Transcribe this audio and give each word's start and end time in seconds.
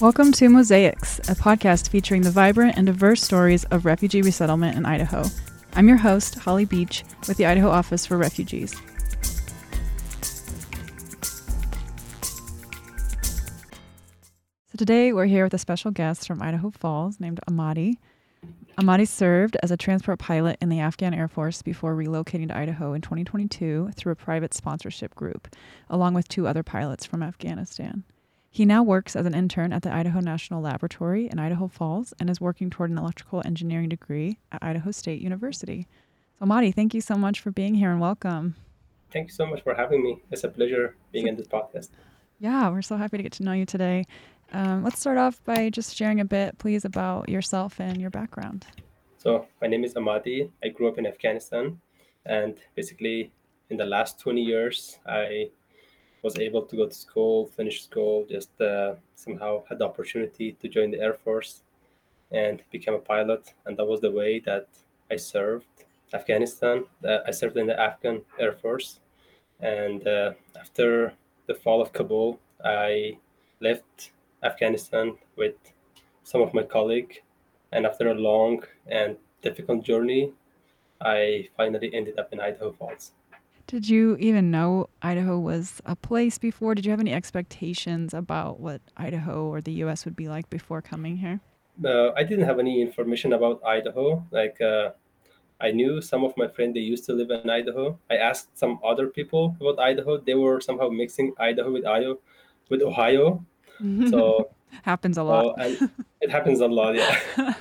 Welcome 0.00 0.30
to 0.34 0.48
Mosaics, 0.48 1.18
a 1.28 1.34
podcast 1.34 1.88
featuring 1.88 2.22
the 2.22 2.30
vibrant 2.30 2.76
and 2.76 2.86
diverse 2.86 3.20
stories 3.20 3.64
of 3.64 3.84
refugee 3.84 4.22
resettlement 4.22 4.76
in 4.76 4.86
Idaho. 4.86 5.24
I'm 5.72 5.88
your 5.88 5.96
host, 5.96 6.36
Holly 6.36 6.64
Beach, 6.64 7.02
with 7.26 7.36
the 7.36 7.46
Idaho 7.46 7.68
Office 7.68 8.06
for 8.06 8.16
Refugees. 8.16 8.80
So 14.70 14.76
today 14.76 15.12
we're 15.12 15.26
here 15.26 15.42
with 15.42 15.54
a 15.54 15.58
special 15.58 15.90
guest 15.90 16.28
from 16.28 16.40
Idaho 16.42 16.70
Falls 16.70 17.18
named 17.18 17.40
Ahmadi. 17.50 17.96
Ahmadi 18.78 19.08
served 19.08 19.56
as 19.64 19.72
a 19.72 19.76
transport 19.76 20.20
pilot 20.20 20.58
in 20.60 20.68
the 20.68 20.78
Afghan 20.78 21.12
Air 21.12 21.26
Force 21.26 21.60
before 21.60 21.96
relocating 21.96 22.46
to 22.46 22.56
Idaho 22.56 22.92
in 22.92 23.02
2022 23.02 23.90
through 23.96 24.12
a 24.12 24.14
private 24.14 24.54
sponsorship 24.54 25.16
group, 25.16 25.48
along 25.90 26.14
with 26.14 26.28
two 26.28 26.46
other 26.46 26.62
pilots 26.62 27.04
from 27.04 27.20
Afghanistan. 27.20 28.04
He 28.58 28.66
now 28.66 28.82
works 28.82 29.14
as 29.14 29.24
an 29.24 29.36
intern 29.36 29.72
at 29.72 29.82
the 29.82 29.94
Idaho 29.94 30.18
National 30.18 30.60
Laboratory 30.60 31.28
in 31.30 31.38
Idaho 31.38 31.68
Falls 31.68 32.12
and 32.18 32.28
is 32.28 32.40
working 32.40 32.70
toward 32.70 32.90
an 32.90 32.98
electrical 32.98 33.40
engineering 33.44 33.88
degree 33.88 34.40
at 34.50 34.60
Idaho 34.64 34.90
State 34.90 35.22
University. 35.22 35.86
So, 36.40 36.44
Madi, 36.44 36.72
thank 36.72 36.92
you 36.92 37.00
so 37.00 37.14
much 37.14 37.38
for 37.38 37.52
being 37.52 37.76
here 37.76 37.92
and 37.92 38.00
welcome. 38.00 38.56
Thank 39.12 39.28
you 39.28 39.32
so 39.32 39.46
much 39.46 39.62
for 39.62 39.76
having 39.76 40.02
me. 40.02 40.22
It's 40.32 40.42
a 40.42 40.48
pleasure 40.48 40.96
being 41.12 41.28
in 41.28 41.36
this 41.36 41.46
podcast. 41.46 41.90
Yeah, 42.40 42.68
we're 42.68 42.82
so 42.82 42.96
happy 42.96 43.18
to 43.18 43.22
get 43.22 43.30
to 43.34 43.44
know 43.44 43.52
you 43.52 43.64
today. 43.64 44.06
Um, 44.52 44.82
let's 44.82 44.98
start 44.98 45.18
off 45.18 45.40
by 45.44 45.70
just 45.70 45.94
sharing 45.94 46.18
a 46.18 46.24
bit, 46.24 46.58
please, 46.58 46.84
about 46.84 47.28
yourself 47.28 47.80
and 47.80 48.00
your 48.00 48.10
background. 48.10 48.66
So, 49.18 49.46
my 49.62 49.68
name 49.68 49.84
is 49.84 49.94
Ahmadi. 49.94 50.50
I 50.64 50.70
grew 50.70 50.88
up 50.88 50.98
in 50.98 51.06
Afghanistan, 51.06 51.80
and 52.26 52.56
basically, 52.74 53.30
in 53.70 53.76
the 53.76 53.86
last 53.86 54.18
20 54.18 54.42
years, 54.42 54.98
I 55.06 55.50
was 56.22 56.38
able 56.38 56.62
to 56.62 56.76
go 56.76 56.86
to 56.86 56.94
school, 56.94 57.46
finish 57.46 57.82
school, 57.84 58.26
just 58.28 58.60
uh, 58.60 58.94
somehow 59.14 59.64
had 59.68 59.78
the 59.78 59.84
opportunity 59.84 60.52
to 60.60 60.68
join 60.68 60.90
the 60.90 61.00
Air 61.00 61.14
Force 61.14 61.62
and 62.32 62.62
become 62.70 62.94
a 62.94 62.98
pilot. 62.98 63.54
And 63.66 63.76
that 63.76 63.86
was 63.86 64.00
the 64.00 64.10
way 64.10 64.40
that 64.40 64.68
I 65.10 65.16
served 65.16 65.66
Afghanistan. 66.12 66.84
Uh, 67.04 67.18
I 67.26 67.30
served 67.30 67.56
in 67.56 67.66
the 67.66 67.78
Afghan 67.78 68.22
Air 68.38 68.52
Force. 68.52 69.00
And 69.60 70.06
uh, 70.06 70.32
after 70.58 71.12
the 71.46 71.54
fall 71.54 71.80
of 71.80 71.92
Kabul, 71.92 72.38
I 72.64 73.18
left 73.60 74.12
Afghanistan 74.42 75.16
with 75.36 75.54
some 76.24 76.42
of 76.42 76.54
my 76.54 76.62
colleagues. 76.62 77.16
And 77.72 77.86
after 77.86 78.08
a 78.08 78.14
long 78.14 78.64
and 78.86 79.16
difficult 79.42 79.84
journey, 79.84 80.32
I 81.00 81.48
finally 81.56 81.94
ended 81.94 82.18
up 82.18 82.32
in 82.32 82.40
Idaho 82.40 82.72
Falls. 82.72 83.12
Did 83.68 83.86
you 83.86 84.16
even 84.16 84.50
know 84.50 84.88
Idaho 85.02 85.38
was 85.38 85.82
a 85.84 85.94
place 85.94 86.38
before? 86.38 86.74
Did 86.74 86.86
you 86.86 86.90
have 86.90 87.00
any 87.00 87.12
expectations 87.12 88.14
about 88.14 88.60
what 88.60 88.80
Idaho 88.96 89.46
or 89.46 89.60
the 89.60 89.72
U.S. 89.84 90.06
would 90.06 90.16
be 90.16 90.26
like 90.26 90.48
before 90.48 90.80
coming 90.80 91.18
here? 91.18 91.40
Uh, 91.84 92.12
I 92.16 92.22
didn't 92.24 92.46
have 92.46 92.58
any 92.58 92.80
information 92.80 93.34
about 93.34 93.62
Idaho. 93.62 94.24
Like, 94.30 94.58
uh, 94.62 94.92
I 95.60 95.70
knew 95.72 96.00
some 96.00 96.24
of 96.24 96.32
my 96.38 96.48
friends 96.48 96.72
they 96.72 96.80
used 96.80 97.04
to 97.06 97.12
live 97.12 97.30
in 97.30 97.50
Idaho. 97.50 97.98
I 98.10 98.16
asked 98.16 98.58
some 98.58 98.80
other 98.82 99.06
people 99.06 99.54
about 99.60 99.78
Idaho. 99.78 100.16
They 100.16 100.34
were 100.34 100.62
somehow 100.62 100.88
mixing 100.88 101.34
Idaho 101.38 101.70
with 101.70 101.84
Idaho, 101.84 102.18
with 102.70 102.82
Ohio. 102.82 103.44
So 104.10 104.50
happens 104.82 105.18
a 105.18 105.22
lot. 105.22 105.54
it 106.20 106.30
happens 106.32 106.60
a 106.60 106.66
lot, 106.66 106.96
yeah. 106.96 107.16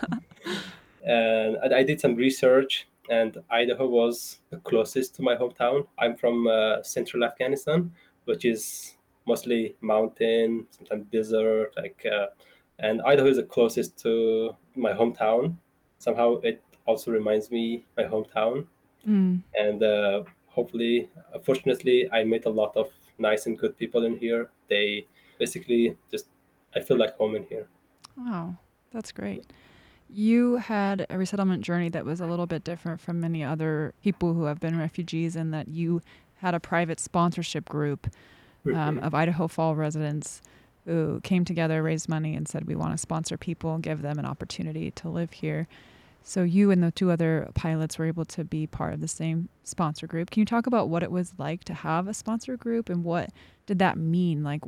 and 1.05 1.57
I, 1.61 1.79
I 1.79 1.83
did 1.83 2.01
some 2.01 2.15
research 2.15 2.87
and 3.09 3.37
Idaho 3.49 3.87
was 3.87 4.39
the 4.49 4.57
closest 4.57 5.15
to 5.15 5.21
my 5.21 5.35
hometown. 5.35 5.87
I'm 5.99 6.15
from 6.15 6.47
uh, 6.47 6.81
central 6.83 7.23
Afghanistan, 7.23 7.91
which 8.25 8.45
is 8.45 8.95
mostly 9.25 9.75
mountain, 9.81 10.67
sometimes 10.71 11.05
desert, 11.11 11.73
like, 11.77 12.05
uh, 12.05 12.27
and 12.79 13.01
Idaho 13.01 13.27
is 13.27 13.37
the 13.37 13.43
closest 13.43 13.97
to 14.03 14.55
my 14.75 14.93
hometown. 14.93 15.55
Somehow, 15.99 16.37
it 16.43 16.63
also 16.85 17.11
reminds 17.11 17.51
me 17.51 17.85
my 17.97 18.03
hometown, 18.03 18.67
mm. 19.07 19.41
and 19.55 19.83
uh, 19.83 20.23
hopefully, 20.47 21.09
fortunately, 21.43 22.09
I 22.11 22.23
met 22.23 22.45
a 22.45 22.49
lot 22.49 22.75
of 22.77 22.89
nice 23.17 23.47
and 23.47 23.57
good 23.57 23.77
people 23.77 24.05
in 24.05 24.17
here. 24.17 24.49
They 24.69 25.07
basically 25.39 25.97
just, 26.11 26.27
I 26.75 26.81
feel 26.81 26.97
like 26.97 27.17
home 27.17 27.35
in 27.35 27.43
here. 27.43 27.67
Wow, 28.15 28.55
that's 28.91 29.11
great 29.11 29.45
you 30.09 30.55
had 30.57 31.05
a 31.09 31.17
resettlement 31.17 31.63
journey 31.63 31.89
that 31.89 32.05
was 32.05 32.21
a 32.21 32.25
little 32.25 32.45
bit 32.45 32.63
different 32.63 33.01
from 33.01 33.19
many 33.19 33.43
other 33.43 33.93
people 34.03 34.33
who 34.33 34.45
have 34.45 34.59
been 34.59 34.77
refugees 34.77 35.35
in 35.35 35.51
that 35.51 35.67
you 35.67 36.01
had 36.37 36.53
a 36.53 36.59
private 36.59 36.99
sponsorship 36.99 37.67
group 37.67 38.07
um, 38.73 38.99
of 38.99 39.13
Idaho 39.13 39.47
Fall 39.47 39.75
residents 39.75 40.41
who 40.85 41.19
came 41.21 41.43
together, 41.43 41.83
raised 41.83 42.07
money, 42.07 42.35
and 42.35 42.47
said, 42.47 42.65
We 42.65 42.75
want 42.75 42.93
to 42.93 42.97
sponsor 42.97 43.37
people, 43.37 43.73
and 43.73 43.83
give 43.83 44.01
them 44.01 44.17
an 44.17 44.25
opportunity 44.25 44.91
to 44.91 45.09
live 45.09 45.31
here. 45.31 45.67
So 46.23 46.43
you 46.43 46.71
and 46.71 46.83
the 46.83 46.91
two 46.91 47.11
other 47.11 47.49
pilots 47.55 47.97
were 47.97 48.05
able 48.05 48.25
to 48.25 48.43
be 48.43 48.67
part 48.67 48.93
of 48.93 49.01
the 49.01 49.07
same 49.07 49.49
sponsor 49.63 50.07
group. 50.07 50.29
Can 50.29 50.41
you 50.41 50.45
talk 50.45 50.67
about 50.67 50.89
what 50.89 51.03
it 51.03 51.11
was 51.11 51.33
like 51.37 51.63
to 51.65 51.73
have 51.73 52.07
a 52.07 52.13
sponsor 52.13 52.57
group 52.57 52.89
and 52.89 53.03
what 53.03 53.29
did 53.65 53.79
that 53.79 53.97
mean? 53.97 54.43
Like, 54.43 54.61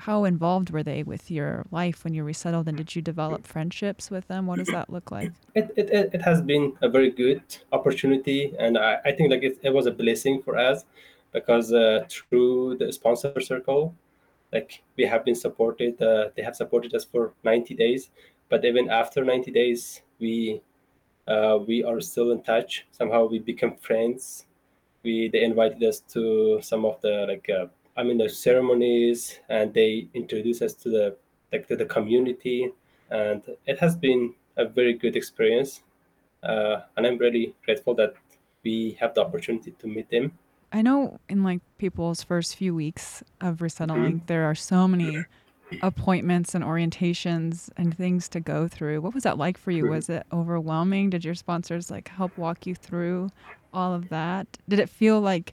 how 0.00 0.24
involved 0.24 0.70
were 0.70 0.82
they 0.82 1.02
with 1.02 1.30
your 1.30 1.66
life 1.70 2.04
when 2.04 2.14
you 2.14 2.24
resettled 2.24 2.68
and 2.68 2.76
did 2.76 2.94
you 2.94 3.02
develop 3.02 3.46
friendships 3.46 4.10
with 4.10 4.26
them? 4.28 4.46
What 4.46 4.58
does 4.58 4.68
that 4.68 4.90
look 4.90 5.10
like? 5.10 5.32
It, 5.54 5.72
it, 5.76 6.10
it 6.14 6.22
has 6.22 6.42
been 6.42 6.76
a 6.82 6.88
very 6.88 7.10
good 7.10 7.42
opportunity 7.72 8.54
and 8.58 8.78
i, 8.78 8.98
I 9.04 9.12
think 9.12 9.30
like 9.30 9.42
it, 9.42 9.58
it 9.62 9.72
was 9.72 9.86
a 9.86 9.90
blessing 9.90 10.42
for 10.42 10.56
us 10.56 10.84
because 11.32 11.72
uh, 11.72 12.04
through 12.08 12.76
the 12.78 12.92
sponsor 12.92 13.40
circle 13.40 13.94
like 14.52 14.82
we 14.96 15.04
have 15.04 15.24
been 15.24 15.34
supported 15.34 16.00
uh, 16.00 16.28
they 16.36 16.42
have 16.42 16.56
supported 16.56 16.94
us 16.94 17.04
for 17.04 17.32
90 17.44 17.74
days 17.74 18.10
but 18.48 18.64
even 18.64 18.88
after 18.90 19.24
90 19.24 19.50
days 19.50 20.02
we 20.18 20.60
uh, 21.30 21.58
we 21.66 21.84
are 21.84 22.00
still 22.00 22.32
in 22.32 22.42
touch. 22.42 22.86
Somehow 22.90 23.26
we 23.26 23.38
become 23.38 23.76
friends. 23.76 24.46
We 25.02 25.28
they 25.28 25.44
invited 25.44 25.82
us 25.82 26.00
to 26.14 26.60
some 26.60 26.84
of 26.84 27.00
the 27.00 27.26
like 27.28 27.48
uh, 27.48 27.66
I 28.00 28.02
mean, 28.02 28.16
the 28.16 28.30
ceremonies, 28.30 29.40
and 29.50 29.74
they 29.74 30.08
introduce 30.14 30.62
us 30.62 30.72
to 30.72 30.88
the 30.88 31.16
like 31.52 31.68
to 31.68 31.76
the 31.76 31.84
community, 31.84 32.72
and 33.10 33.42
it 33.66 33.78
has 33.78 33.94
been 33.94 34.32
a 34.56 34.64
very 34.64 34.94
good 34.94 35.16
experience. 35.16 35.82
Uh, 36.42 36.80
and 36.96 37.06
I'm 37.06 37.18
really 37.18 37.54
grateful 37.62 37.94
that 37.96 38.14
we 38.64 38.96
have 39.00 39.12
the 39.12 39.20
opportunity 39.20 39.72
to 39.72 39.86
meet 39.86 40.08
them. 40.08 40.32
I 40.72 40.80
know 40.80 41.20
in 41.28 41.44
like 41.44 41.60
people's 41.76 42.22
first 42.22 42.56
few 42.56 42.74
weeks 42.74 43.22
of 43.42 43.60
resettling, 43.60 44.14
mm-hmm. 44.14 44.26
there 44.26 44.44
are 44.44 44.54
so 44.54 44.88
many 44.88 45.26
appointments 45.82 46.54
and 46.54 46.64
orientations 46.64 47.68
and 47.76 47.94
things 47.94 48.30
to 48.30 48.40
go 48.40 48.66
through. 48.66 49.02
What 49.02 49.12
was 49.12 49.24
that 49.24 49.36
like 49.36 49.58
for 49.58 49.72
you? 49.72 49.84
Mm-hmm. 49.84 49.92
Was 49.92 50.08
it 50.08 50.24
overwhelming? 50.32 51.10
Did 51.10 51.22
your 51.22 51.34
sponsors 51.34 51.90
like 51.90 52.08
help 52.08 52.38
walk 52.38 52.66
you 52.66 52.74
through 52.74 53.28
all 53.74 53.92
of 53.92 54.08
that? 54.08 54.46
Did 54.70 54.78
it 54.78 54.88
feel 54.88 55.20
like 55.20 55.52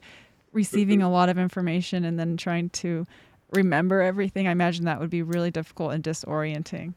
receiving 0.57 1.01
a 1.01 1.09
lot 1.17 1.29
of 1.29 1.37
information 1.37 2.03
and 2.03 2.19
then 2.19 2.35
trying 2.35 2.69
to 2.81 3.05
remember 3.51 4.01
everything. 4.01 4.47
I 4.47 4.51
imagine 4.51 4.85
that 4.85 4.99
would 4.99 5.09
be 5.09 5.21
really 5.21 5.51
difficult 5.51 5.93
and 5.93 6.03
disorienting. 6.03 6.93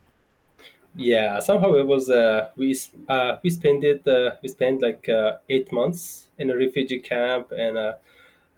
Yeah, 0.96 1.38
somehow 1.38 1.74
it 1.74 1.86
was. 1.86 2.10
Uh, 2.10 2.48
we 2.56 2.76
uh, 3.08 3.36
we 3.44 3.50
spent 3.50 3.84
it. 3.84 4.06
Uh, 4.08 4.32
we 4.42 4.48
spent 4.48 4.82
like 4.82 5.08
uh, 5.08 5.36
eight 5.48 5.70
months 5.70 6.26
in 6.38 6.50
a 6.50 6.56
refugee 6.56 6.98
camp, 6.98 7.52
and 7.52 7.78
uh, 7.78 7.92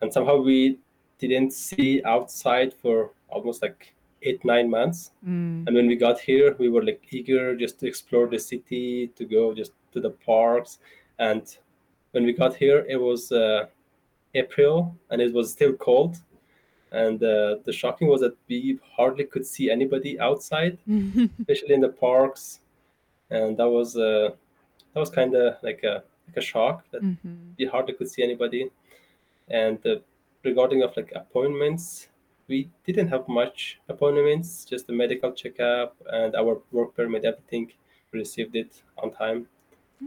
and 0.01 0.11
somehow 0.11 0.37
we 0.41 0.79
didn't 1.19 1.53
see 1.53 2.03
outside 2.05 2.73
for 2.73 3.11
almost 3.29 3.61
like 3.61 3.93
eight 4.23 4.43
nine 4.45 4.71
months. 4.71 5.11
Mm. 5.23 5.67
And 5.67 5.77
when 5.77 5.87
we 5.87 5.97
got 5.97 6.21
here, 6.21 6.57
we 6.59 6.71
were 6.71 6.83
like 6.83 7.03
eager 7.11 7.55
just 7.55 7.79
to 7.81 7.87
explore 7.87 8.27
the 8.27 8.39
city, 8.39 9.09
to 9.17 9.25
go 9.27 9.53
just 9.53 9.73
to 9.93 10.01
the 10.01 10.11
parks. 10.11 10.79
And 11.19 11.45
when 12.13 12.25
we 12.25 12.33
got 12.33 12.57
here, 12.57 12.87
it 12.89 13.01
was 13.01 13.31
uh, 13.31 13.67
April 14.35 14.97
and 15.11 15.21
it 15.21 15.33
was 15.33 15.53
still 15.53 15.73
cold. 15.75 16.17
And 16.91 17.23
uh, 17.23 17.57
the 17.65 17.73
shocking 17.73 18.09
was 18.09 18.21
that 18.21 18.37
we 18.49 18.79
hardly 18.97 19.25
could 19.25 19.47
see 19.47 19.71
anybody 19.71 20.21
outside, 20.21 20.79
especially 21.41 21.75
in 21.75 21.81
the 21.81 21.89
parks. 21.89 22.61
And 23.31 23.57
that 23.57 23.69
was 23.69 23.97
uh, 23.97 24.31
that 24.93 25.01
was 25.01 25.09
kind 25.09 25.35
of 25.35 25.57
like 25.63 25.83
a 25.85 26.05
like 26.27 26.37
a 26.37 26.41
shock 26.41 26.85
that 26.91 27.03
mm-hmm. 27.03 27.53
we 27.59 27.65
hardly 27.65 27.95
could 27.95 28.11
see 28.11 28.23
anybody. 28.23 28.71
And 29.49 29.79
uh, 29.87 29.97
regarding 30.45 30.83
of 30.83 30.95
like 30.97 31.13
appointments, 31.15 32.09
we 32.47 32.69
didn't 32.87 33.09
have 33.09 33.27
much 33.27 33.81
appointments, 33.89 34.67
just 34.67 34.89
a 34.91 34.93
medical 34.93 35.33
checkup 35.33 35.97
and 36.13 36.35
our 36.35 36.61
work 36.73 36.95
permit, 36.95 37.25
everything. 37.25 37.73
Received 38.13 38.55
it 38.57 38.83
on 38.99 39.11
time. 39.11 39.47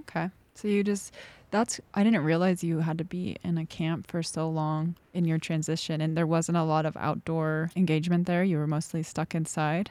Okay. 0.02 0.30
So 0.54 0.68
you 0.68 0.84
just 0.84 1.16
that's 1.56 1.80
I 1.94 2.04
didn't 2.04 2.26
realize 2.26 2.66
you 2.66 2.80
had 2.80 2.98
to 2.98 3.06
be 3.06 3.38
in 3.42 3.58
a 3.58 3.66
camp 3.66 4.08
for 4.12 4.22
so 4.22 4.44
long 4.50 4.96
in 5.14 5.24
your 5.24 5.38
transition 5.38 6.02
and 6.02 6.12
there 6.18 6.28
wasn't 6.28 6.58
a 6.58 6.64
lot 6.64 6.86
of 6.86 6.98
outdoor 6.98 7.72
engagement 7.78 8.28
there. 8.28 8.44
You 8.44 8.58
were 8.58 8.68
mostly 8.68 9.04
stuck 9.04 9.34
inside. 9.34 9.90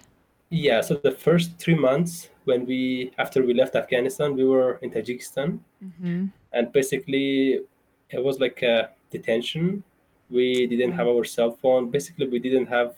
Yeah, 0.50 0.82
so 0.82 0.92
the 1.08 1.16
first 1.26 1.48
3 1.58 1.74
months 1.88 2.28
when 2.44 2.66
we 2.66 2.80
after 3.24 3.42
we 3.42 3.54
left 3.54 3.74
Afghanistan, 3.82 4.28
we 4.40 4.44
were 4.44 4.72
in 4.82 4.90
Tajikistan. 4.90 5.48
Mm-hmm. 5.82 6.26
And 6.52 6.64
basically 6.78 7.60
it 8.10 8.22
was 8.28 8.36
like 8.44 8.58
a 8.74 8.90
detention. 9.10 9.82
We 10.28 10.66
didn't 10.66 10.92
have 10.98 11.08
our 11.08 11.24
cell 11.24 11.52
phone. 11.62 11.90
Basically 11.90 12.26
we 12.28 12.40
didn't 12.46 12.68
have 12.76 12.90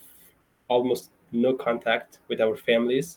almost 0.67 1.03
no 1.31 1.53
contact 1.53 2.19
with 2.29 2.39
our 2.45 2.57
families, 2.69 3.07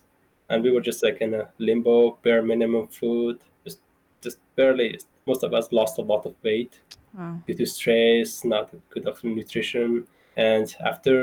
and 0.49 0.63
we 0.65 0.71
were 0.75 0.85
just 0.91 1.03
like 1.07 1.19
in 1.27 1.35
a 1.35 1.45
limbo, 1.59 1.97
bare 2.23 2.43
minimum 2.53 2.87
food, 3.01 3.37
just 3.65 3.81
just 4.25 4.39
barely. 4.57 4.91
Most 5.31 5.43
of 5.47 5.53
us 5.59 5.67
lost 5.81 5.95
a 5.99 6.07
lot 6.13 6.23
of 6.29 6.35
weight 6.43 6.73
wow. 7.17 7.35
due 7.47 7.57
to 7.61 7.67
stress, 7.77 8.45
not 8.55 8.67
good 8.93 9.07
of 9.07 9.17
nutrition, 9.23 9.89
and 10.37 10.67
after 10.91 11.15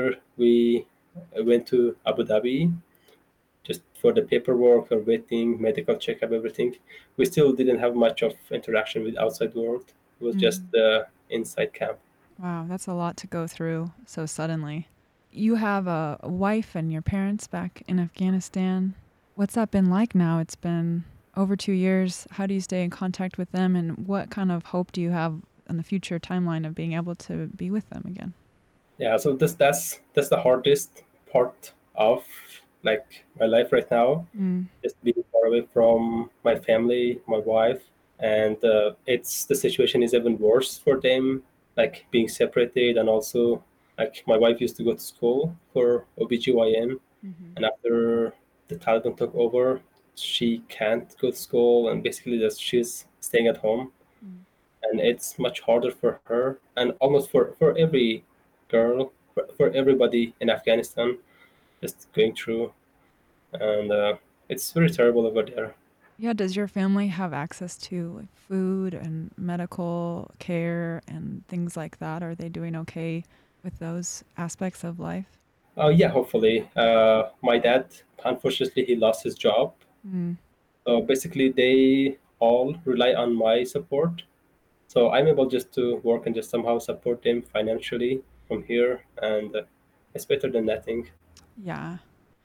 we 0.42 0.86
went 1.50 1.66
to 1.72 1.78
Abu 2.10 2.22
Dhabi, 2.30 2.72
just 3.68 3.82
for 4.00 4.10
the 4.12 4.22
paperwork 4.22 4.84
or 4.92 5.00
waiting, 5.00 5.60
medical 5.68 5.96
checkup, 6.04 6.30
everything, 6.32 6.70
we 7.18 7.24
still 7.32 7.52
didn't 7.52 7.80
have 7.84 7.94
much 8.06 8.22
of 8.22 8.32
interaction 8.50 9.00
with 9.06 9.16
outside 9.24 9.52
world. 9.54 9.86
It 10.20 10.24
was 10.24 10.36
mm. 10.36 10.40
just 10.46 10.60
the 10.76 11.06
inside 11.28 11.70
camp. 11.80 11.98
Wow, 12.38 12.64
that's 12.70 12.86
a 12.86 12.94
lot 12.94 13.14
to 13.18 13.26
go 13.26 13.46
through 13.46 13.80
so 14.06 14.24
suddenly. 14.24 14.88
You 15.32 15.56
have 15.56 15.86
a 15.86 16.18
wife 16.22 16.70
and 16.74 16.92
your 16.94 17.02
parents 17.02 17.46
back 17.46 17.82
in 17.86 17.98
Afghanistan. 17.98 18.94
What's 19.34 19.54
that 19.54 19.70
been 19.70 19.90
like 19.90 20.14
now? 20.14 20.38
It's 20.38 20.60
been 20.68 21.04
over 21.38 21.56
two 21.56 21.72
years. 21.72 22.26
How 22.32 22.46
do 22.46 22.52
you 22.52 22.60
stay 22.60 22.82
in 22.82 22.90
contact 22.90 23.38
with 23.38 23.50
them, 23.52 23.76
and 23.76 24.06
what 24.06 24.28
kind 24.28 24.52
of 24.52 24.64
hope 24.66 24.92
do 24.92 25.00
you 25.00 25.10
have 25.10 25.40
in 25.70 25.76
the 25.76 25.82
future 25.82 26.18
timeline 26.18 26.66
of 26.66 26.74
being 26.74 26.92
able 26.92 27.14
to 27.14 27.46
be 27.56 27.70
with 27.70 27.88
them 27.90 28.02
again? 28.06 28.34
Yeah, 28.98 29.16
so 29.16 29.32
this 29.34 29.54
that's 29.54 30.00
that's 30.14 30.28
the 30.28 30.40
hardest 30.40 31.04
part 31.32 31.72
of 31.94 32.24
like 32.82 33.24
my 33.38 33.46
life 33.46 33.72
right 33.72 33.90
now, 33.90 34.26
mm. 34.36 34.66
just 34.82 35.02
being 35.02 35.24
far 35.32 35.46
away 35.46 35.66
from 35.72 36.30
my 36.44 36.56
family, 36.56 37.20
my 37.26 37.38
wife, 37.38 37.82
and 38.18 38.62
uh, 38.64 38.92
it's 39.06 39.44
the 39.44 39.54
situation 39.54 40.02
is 40.02 40.14
even 40.14 40.38
worse 40.38 40.78
for 40.78 41.00
them, 41.00 41.42
like 41.76 42.06
being 42.10 42.28
separated, 42.28 42.96
and 42.96 43.08
also 43.08 43.62
like 43.98 44.22
my 44.26 44.36
wife 44.36 44.60
used 44.60 44.76
to 44.76 44.84
go 44.84 44.94
to 44.94 45.00
school 45.00 45.56
for 45.72 46.04
OBGYN, 46.20 46.98
mm-hmm. 47.24 47.50
and 47.56 47.64
after 47.64 48.34
the 48.68 48.76
Taliban 48.76 49.16
took 49.16 49.34
over, 49.34 49.80
she 50.20 50.62
can't 50.68 51.14
go 51.20 51.30
to 51.30 51.36
school, 51.36 51.88
and 51.88 52.02
basically 52.02 52.38
just 52.38 52.62
she's 52.62 53.06
staying 53.20 53.46
at 53.46 53.58
home, 53.58 53.92
mm. 54.24 54.38
and 54.82 55.00
it's 55.00 55.38
much 55.38 55.60
harder 55.60 55.90
for 55.90 56.20
her, 56.24 56.58
and 56.76 56.92
almost 57.00 57.30
for 57.30 57.54
for 57.58 57.76
every 57.78 58.24
girl, 58.68 59.12
for, 59.34 59.46
for 59.56 59.70
everybody 59.70 60.34
in 60.40 60.50
Afghanistan, 60.50 61.18
just 61.80 62.12
going 62.12 62.34
through, 62.34 62.72
and 63.52 63.92
uh, 63.92 64.14
it's 64.48 64.72
very 64.72 64.90
terrible 64.90 65.26
over 65.26 65.42
there. 65.42 65.74
Yeah, 66.20 66.32
does 66.32 66.56
your 66.56 66.66
family 66.66 67.06
have 67.08 67.32
access 67.32 67.76
to 67.78 68.12
like 68.16 68.34
food 68.34 68.92
and 68.92 69.30
medical 69.36 70.32
care 70.40 71.00
and 71.06 71.46
things 71.46 71.76
like 71.76 71.98
that? 72.00 72.24
Are 72.24 72.34
they 72.34 72.48
doing 72.48 72.74
okay 72.74 73.22
with 73.62 73.78
those 73.78 74.24
aspects 74.36 74.82
of 74.82 74.98
life? 74.98 75.26
Uh, 75.78 75.88
yeah, 75.88 76.08
hopefully. 76.08 76.68
Uh, 76.74 77.28
my 77.40 77.56
dad, 77.56 77.86
unfortunately, 78.24 78.84
he 78.84 78.96
lost 78.96 79.22
his 79.22 79.36
job. 79.36 79.74
Mm. 80.06 80.36
So 80.86 81.02
basically, 81.02 81.50
they 81.50 82.16
all 82.38 82.76
rely 82.84 83.14
on 83.14 83.34
my 83.34 83.64
support. 83.64 84.22
So 84.86 85.10
I'm 85.10 85.26
able 85.26 85.46
just 85.46 85.72
to 85.74 85.96
work 85.96 86.26
and 86.26 86.34
just 86.34 86.50
somehow 86.50 86.78
support 86.78 87.22
them 87.22 87.42
financially 87.42 88.22
from 88.46 88.62
here, 88.62 89.04
and 89.20 89.54
it's 90.14 90.24
better 90.24 90.50
than 90.50 90.66
nothing. 90.66 91.08
Yeah. 91.62 91.98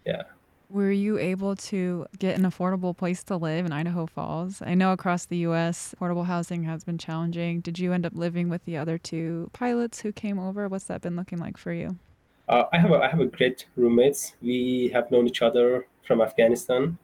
Yeah. 0.06 0.24
Were 0.70 0.92
you 0.92 1.20
able 1.20 1.56
to 1.56 2.08
get 2.18 2.36
an 2.36 2.44
affordable 2.44 2.98
place 2.98 3.24
to 3.26 3.38
live 3.38 3.66
in 3.66 3.72
Idaho 3.72 4.08
Falls? 4.08 4.62
I 4.66 4.74
know 4.74 4.92
across 4.92 5.26
the 5.26 5.38
U.S., 5.38 5.94
affordable 5.96 6.26
housing 6.26 6.64
has 6.64 6.84
been 6.84 6.98
challenging. 6.98 7.62
Did 7.62 7.78
you 7.78 7.94
end 7.94 8.06
up 8.06 8.14
living 8.16 8.50
with 8.50 8.66
the 8.66 8.78
other 8.78 8.98
two 8.98 9.52
pilots 9.54 10.02
who 10.02 10.12
came 10.12 10.40
over? 10.40 10.68
What's 10.68 10.86
that 10.86 11.02
been 11.02 11.16
looking 11.16 11.38
like 11.38 11.58
for 11.58 11.72
you? 11.72 11.98
Uh, 12.50 12.64
I 12.74 12.80
have 12.80 12.92
a, 12.92 12.96
I 12.96 13.08
have 13.08 13.20
a 13.20 13.28
great 13.28 13.68
roommates. 13.76 14.34
We 14.42 14.90
have 14.94 15.12
known 15.12 15.28
each 15.28 15.42
other 15.42 15.86
from 16.02 16.22
Afghanistan, 16.22 16.98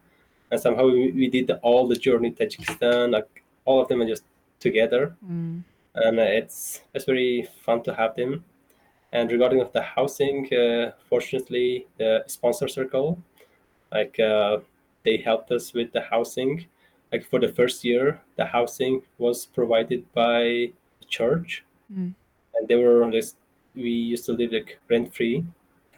and 0.50 0.60
somehow 0.60 0.86
we, 0.86 1.12
we 1.12 1.28
did 1.28 1.50
all 1.62 1.86
the 1.86 1.96
journey 1.96 2.32
Tajikistan. 2.32 3.12
Like 3.12 3.42
all 3.64 3.80
of 3.80 3.88
them 3.88 4.02
are 4.02 4.06
just 4.06 4.24
together, 4.58 5.16
mm. 5.24 5.62
and 5.94 6.18
uh, 6.18 6.22
it's 6.22 6.82
it's 6.94 7.04
very 7.04 7.48
fun 7.64 7.82
to 7.84 7.94
have 7.94 8.16
them. 8.16 8.44
And 9.12 9.30
regarding 9.32 9.60
of 9.60 9.72
the 9.72 9.82
housing, 9.82 10.46
uh, 10.54 10.92
fortunately, 11.08 11.86
the 11.98 12.22
sponsor 12.26 12.68
circle 12.68 13.18
like 13.92 14.18
uh, 14.20 14.58
they 15.04 15.16
helped 15.16 15.50
us 15.50 15.72
with 15.72 15.92
the 15.92 16.00
housing 16.00 16.66
like 17.12 17.24
for 17.24 17.40
the 17.40 17.48
first 17.48 17.84
year 17.84 18.20
the 18.36 18.44
housing 18.44 19.02
was 19.18 19.46
provided 19.46 20.04
by 20.12 20.70
the 21.00 21.06
church 21.08 21.64
mm. 21.92 22.12
and 22.54 22.68
they 22.68 22.76
were 22.76 23.10
just 23.10 23.36
we 23.74 23.90
used 23.90 24.26
to 24.26 24.32
live 24.32 24.52
like 24.52 24.78
rent 24.88 25.14
free 25.14 25.44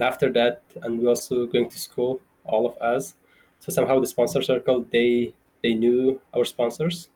after 0.01 0.33
that 0.33 0.63
and 0.83 0.99
we 0.99 1.07
also 1.07 1.47
going 1.47 1.69
to 1.69 1.79
school 1.79 2.21
all 2.45 2.67
of 2.67 2.77
us 2.79 3.15
so 3.63 3.73
somehow 3.73 4.01
the 4.01 4.07
sponsor 4.15 4.43
circle 4.43 4.85
they 4.91 5.33
they 5.63 5.75
knew 5.75 6.21
our 6.35 6.45
sponsors 6.45 7.09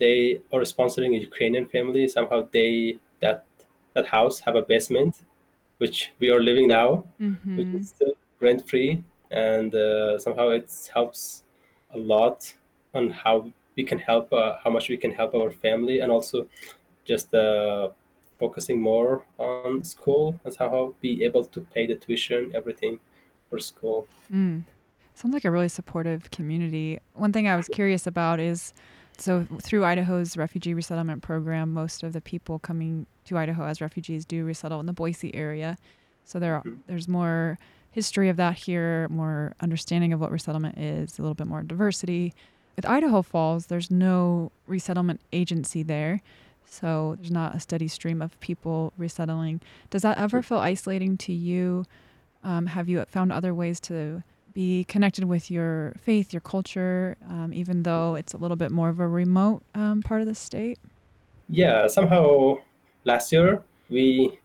they 0.00 0.40
are 0.52 0.64
sponsoring 0.74 1.12
a 1.16 1.20
ukrainian 1.30 1.66
family 1.74 2.08
somehow 2.08 2.40
they 2.56 2.96
that 3.20 3.44
that 3.94 4.06
house 4.06 4.40
have 4.46 4.56
a 4.56 4.62
basement 4.72 5.14
which 5.78 5.98
we 6.18 6.30
are 6.30 6.42
living 6.50 6.68
now 6.68 7.04
mm-hmm. 7.20 7.56
which 7.56 7.72
is 7.78 7.88
still 7.94 8.14
rent 8.40 8.66
free 8.68 9.04
and 9.30 9.74
uh, 9.74 10.18
somehow 10.18 10.48
it 10.48 10.68
helps 10.94 11.44
a 11.94 11.98
lot 11.98 12.38
on 12.94 13.10
how 13.10 13.36
we 13.76 13.84
can 13.84 13.98
help 13.98 14.32
uh, 14.32 14.54
how 14.64 14.70
much 14.70 14.88
we 14.88 14.96
can 14.96 15.12
help 15.20 15.34
our 15.34 15.52
family 15.66 16.00
and 16.00 16.10
also 16.10 16.46
just 17.04 17.34
uh, 17.34 17.88
focusing 18.38 18.80
more 18.80 19.24
on 19.38 19.84
school 19.84 20.38
and 20.44 20.54
somehow 20.54 20.92
be 21.00 21.22
able 21.22 21.44
to 21.44 21.60
pay 21.74 21.86
the 21.86 21.94
tuition 21.94 22.50
everything 22.54 22.98
for 23.48 23.58
school 23.58 24.06
mm. 24.32 24.62
Sounds 25.22 25.34
like 25.34 25.44
a 25.44 25.50
really 25.50 25.68
supportive 25.68 26.30
community 26.30 26.98
one 27.14 27.32
thing 27.32 27.48
i 27.48 27.56
was 27.56 27.68
curious 27.68 28.06
about 28.06 28.40
is 28.40 28.74
so 29.16 29.46
through 29.60 29.84
idaho's 29.84 30.36
refugee 30.36 30.74
resettlement 30.74 31.22
program 31.22 31.72
most 31.72 32.02
of 32.02 32.12
the 32.12 32.20
people 32.20 32.58
coming 32.58 33.06
to 33.24 33.38
idaho 33.38 33.64
as 33.64 33.80
refugees 33.80 34.24
do 34.24 34.44
resettle 34.44 34.80
in 34.80 34.86
the 34.86 34.92
boise 34.92 35.34
area 35.34 35.78
so 36.24 36.38
there 36.38 36.56
are, 36.56 36.62
there's 36.86 37.08
more 37.08 37.58
history 37.92 38.28
of 38.28 38.36
that 38.38 38.56
here, 38.56 39.06
more 39.10 39.54
understanding 39.60 40.12
of 40.12 40.20
what 40.20 40.32
resettlement 40.32 40.78
is, 40.78 41.18
a 41.18 41.22
little 41.22 41.34
bit 41.34 41.46
more 41.46 41.62
diversity. 41.62 42.34
With 42.74 42.86
Idaho 42.86 43.22
Falls, 43.22 43.66
there's 43.66 43.90
no 43.90 44.50
resettlement 44.66 45.20
agency 45.32 45.82
there. 45.82 46.22
So 46.64 47.16
there's 47.18 47.30
not 47.30 47.54
a 47.54 47.60
steady 47.60 47.86
stream 47.86 48.22
of 48.22 48.38
people 48.40 48.94
resettling. 48.96 49.60
Does 49.90 50.02
that 50.02 50.16
ever 50.16 50.42
feel 50.42 50.58
isolating 50.58 51.18
to 51.18 51.34
you? 51.34 51.84
Um, 52.42 52.66
have 52.66 52.88
you 52.88 53.04
found 53.04 53.30
other 53.30 53.54
ways 53.54 53.78
to 53.80 54.22
be 54.54 54.84
connected 54.84 55.24
with 55.24 55.50
your 55.50 55.94
faith, 56.00 56.32
your 56.32 56.40
culture, 56.40 57.16
um, 57.28 57.52
even 57.52 57.82
though 57.82 58.14
it's 58.14 58.34
a 58.34 58.36
little 58.36 58.56
bit 58.56 58.70
more 58.70 58.88
of 58.88 59.00
a 59.00 59.08
remote 59.08 59.62
um, 59.74 60.02
part 60.02 60.20
of 60.20 60.26
the 60.26 60.34
state? 60.34 60.78
Yeah, 61.48 61.86
somehow 61.86 62.58
last 63.04 63.32
year 63.32 63.62
we 63.88 64.38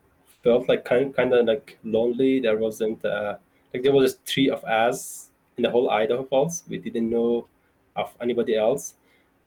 felt 0.43 0.67
like 0.67 0.85
kind 0.85 1.15
kind 1.15 1.33
of 1.33 1.45
like 1.45 1.77
lonely. 1.83 2.39
There 2.39 2.57
wasn't 2.57 3.03
uh, 3.03 3.37
like 3.73 3.83
there 3.83 3.93
was 3.93 4.13
just 4.13 4.25
three 4.25 4.49
of 4.49 4.63
us 4.63 5.29
in 5.57 5.63
the 5.63 5.69
whole 5.69 5.89
Idaho 5.89 6.23
Falls. 6.23 6.63
We 6.67 6.77
didn't 6.77 7.09
know 7.09 7.47
of 7.95 8.13
anybody 8.21 8.55
else, 8.55 8.95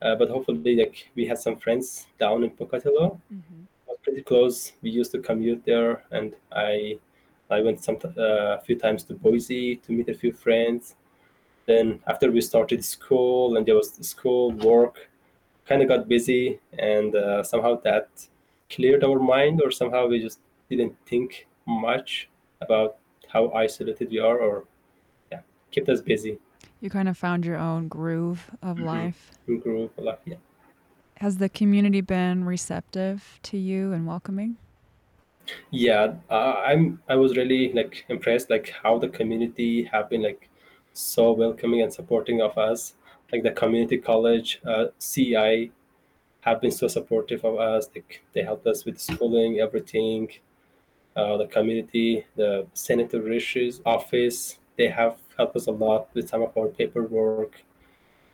uh, 0.03 0.15
but 0.17 0.29
hopefully 0.29 0.77
like 0.77 1.09
we 1.15 1.27
had 1.27 1.39
some 1.39 1.57
friends 1.57 2.07
down 2.19 2.45
in 2.45 2.51
Pocatello. 2.51 3.21
Mm-hmm. 3.33 3.63
was 3.87 3.99
pretty 4.03 4.23
close. 4.23 4.73
We 4.83 4.91
used 4.91 5.13
to 5.13 5.19
commute 5.19 5.65
there, 5.65 6.05
and 6.11 6.35
I 6.53 6.99
I 7.51 7.61
went 7.61 7.83
some 7.83 7.99
a 8.05 8.23
uh, 8.23 8.61
few 8.61 8.77
times 8.77 9.05
to 9.05 9.15
Boise 9.15 9.77
to 9.77 9.93
meet 9.93 10.09
a 10.09 10.15
few 10.15 10.33
friends. 10.33 10.97
Then 11.67 12.01
after 12.07 12.31
we 12.31 12.41
started 12.41 12.85
school 12.85 13.57
and 13.57 13.67
there 13.67 13.75
was 13.77 13.93
school 14.07 14.53
work, 14.53 15.09
kind 15.67 15.83
of 15.83 15.89
got 15.89 16.09
busy, 16.09 16.59
and 16.79 17.15
uh, 17.15 17.43
somehow 17.43 17.81
that 17.83 18.09
cleared 18.71 19.05
our 19.05 19.19
mind, 19.19 19.61
or 19.65 19.71
somehow 19.71 20.07
we 20.07 20.21
just 20.21 20.41
didn't 20.69 20.95
think 21.07 21.47
much 21.67 22.29
about 22.61 22.97
how 23.29 23.51
isolated 23.53 24.11
we 24.11 24.19
are 24.19 24.39
or 24.39 24.65
yeah 25.31 25.41
kept 25.71 25.89
us 25.89 26.01
busy 26.01 26.39
you 26.81 26.91
kind 26.91 27.09
of 27.09 27.17
found 27.17 27.45
your 27.45 27.57
own 27.57 27.89
groove 27.89 28.51
of 28.63 28.77
mm-hmm. 28.77 28.87
life 28.87 29.31
groove 29.47 29.91
of 29.97 30.05
life 30.05 30.19
yeah 30.25 30.37
has 31.17 31.37
the 31.37 31.49
community 31.49 32.01
been 32.01 32.45
receptive 32.45 33.39
to 33.43 33.57
you 33.57 33.93
and 33.93 34.07
welcoming 34.07 34.57
yeah 35.71 36.15
uh, 36.31 36.55
i'm 36.65 37.01
i 37.09 37.15
was 37.15 37.37
really 37.37 37.73
like 37.73 38.05
impressed 38.09 38.51
like 38.51 38.73
how 38.83 38.99
the 38.99 39.09
community 39.09 39.85
have 39.85 40.09
been 40.11 40.23
like 40.23 40.49
so 40.93 41.33
welcoming 41.33 41.83
and 41.83 41.93
supporting 41.93 42.41
of 42.41 42.57
us 42.59 42.95
like 43.33 43.43
the 43.43 43.51
community 43.53 43.97
college 43.97 44.61
uh, 44.67 44.87
CEI 44.99 45.71
have 46.41 46.61
been 46.61 46.73
so 46.73 46.89
supportive 46.89 47.45
of 47.45 47.59
us 47.59 47.89
like 47.95 48.23
they 48.33 48.43
helped 48.43 48.67
us 48.67 48.85
with 48.85 48.99
schooling 48.99 49.61
everything 49.61 50.29
uh, 51.17 51.37
the 51.37 51.47
community, 51.47 52.25
the 52.37 52.67
Senator 52.75 53.21
Risch's 53.21 53.81
office. 53.85 54.59
They 54.77 54.89
have 54.89 55.19
helped 55.37 55.57
us 55.57 55.67
a 55.67 55.73
lot 55.73 56.09
with 56.15 56.29
some 56.29 56.43
of 56.43 56.57
our 56.57 56.69
paperwork, 56.69 57.63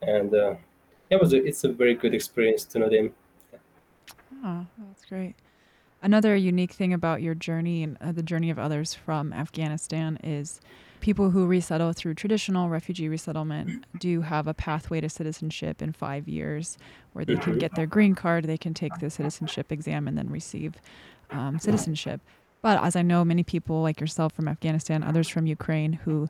and 0.03 0.35
uh, 0.35 0.55
it 1.11 1.21
was 1.21 1.33
a, 1.33 1.45
it's 1.45 1.65
a 1.65 1.69
very 1.69 1.95
good 1.95 2.15
experience 2.15 2.65
to 2.65 2.79
know 2.79 2.89
them. 2.89 3.15
Oh, 4.45 4.67
that's 4.79 5.05
great. 5.05 5.35
Another 6.03 6.37
unique 6.37 6.73
thing 6.73 6.93
about 6.93 7.23
your 7.23 7.35
journey 7.35 7.83
and 7.83 7.97
uh, 8.01 8.13
the 8.13 8.23
journey 8.23 8.51
of 8.51 8.59
others 8.59 8.95
from 8.95 9.33
Afghanistan 9.33 10.19
is 10.23 10.61
people 11.01 11.31
who 11.31 11.47
resettle 11.47 11.93
through 11.93 12.15
traditional 12.15 12.69
refugee 12.69 13.09
resettlement 13.09 13.85
do 13.99 14.21
have 14.21 14.47
a 14.47 14.55
pathway 14.55 15.01
to 15.01 15.09
citizenship 15.09 15.81
in 15.83 15.93
five 15.93 16.29
years 16.29 16.77
where 17.13 17.25
they 17.25 17.37
can 17.37 17.59
get 17.59 17.75
their 17.75 17.87
green 17.87 18.15
card, 18.15 18.45
they 18.45 18.59
can 18.59 18.75
take 18.75 18.99
the 19.01 19.11
citizenship 19.11 19.73
exam, 19.73 20.07
and 20.07 20.17
then 20.19 20.29
receive 20.31 20.75
um, 21.31 21.59
citizenship. 21.59 22.21
But 22.63 22.83
as 22.83 22.95
I 22.95 23.03
know, 23.03 23.25
many 23.25 23.43
people 23.43 23.83
like 23.83 24.01
yourself 24.01 24.33
from 24.33 24.49
Afghanistan, 24.49 25.03
others 25.03 25.29
from 25.29 25.47
Ukraine 25.47 25.95
who 25.95 26.29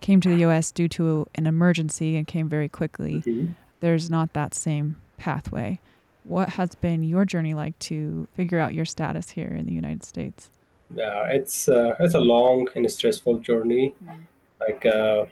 came 0.00 0.20
to 0.20 0.28
the 0.28 0.44
US 0.46 0.72
due 0.72 0.88
to 0.88 1.26
an 1.34 1.46
emergency 1.46 2.16
and 2.16 2.26
came 2.26 2.48
very 2.48 2.68
quickly, 2.68 3.22
Mhm. 3.26 3.54
there's 3.80 4.10
not 4.10 4.32
that 4.32 4.54
same 4.54 4.96
pathway. 5.16 5.80
What 6.24 6.50
has 6.50 6.74
been 6.76 7.02
your 7.02 7.24
journey 7.24 7.54
like 7.54 7.78
to 7.80 8.28
figure 8.34 8.58
out 8.58 8.74
your 8.74 8.84
status 8.84 9.30
here 9.30 9.48
in 9.48 9.66
the 9.66 9.72
United 9.72 10.04
States? 10.04 10.50
Yeah, 10.94 11.24
it's 11.26 11.68
uh, 11.68 11.94
it's 12.00 12.14
a 12.14 12.20
long 12.20 12.68
and 12.74 12.84
a 12.86 12.88
stressful 12.88 13.38
journey. 13.38 13.94
Mm. 14.04 14.20
Like 14.60 14.86
uh, 14.86 15.24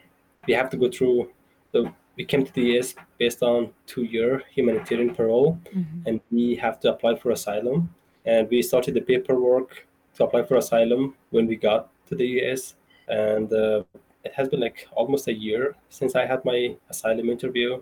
we 0.47 0.55
have 0.55 0.71
to 0.71 0.77
go 0.77 0.91
through 0.91 1.31
the. 1.73 1.93
We 2.17 2.25
came 2.25 2.45
to 2.45 2.53
the 2.53 2.77
US 2.79 2.95
based 3.19 3.43
on 3.43 3.71
two-year 3.87 4.43
humanitarian 4.55 5.15
parole, 5.15 5.59
Mhm. 5.75 6.07
and 6.07 6.21
we 6.31 6.57
have 6.57 6.79
to 6.81 6.93
apply 6.93 7.15
for 7.17 7.31
asylum. 7.31 7.95
And 8.27 8.49
we 8.51 8.61
started 8.63 8.93
the 8.95 9.01
paperwork 9.01 9.87
to 10.15 10.25
apply 10.25 10.43
for 10.43 10.57
asylum 10.57 11.15
when 11.31 11.47
we 11.47 11.57
got 11.57 11.89
to 12.09 12.15
the 12.15 12.27
US, 12.41 12.75
and 13.09 13.51
uh, 13.53 13.85
it 14.25 14.33
has 14.35 14.49
been 14.49 14.61
like 14.61 14.89
almost 14.93 15.29
a 15.29 15.33
year 15.33 15.77
since 15.89 16.15
I 16.15 16.27
had 16.27 16.45
my 16.45 16.77
asylum 16.91 17.31
interview, 17.31 17.81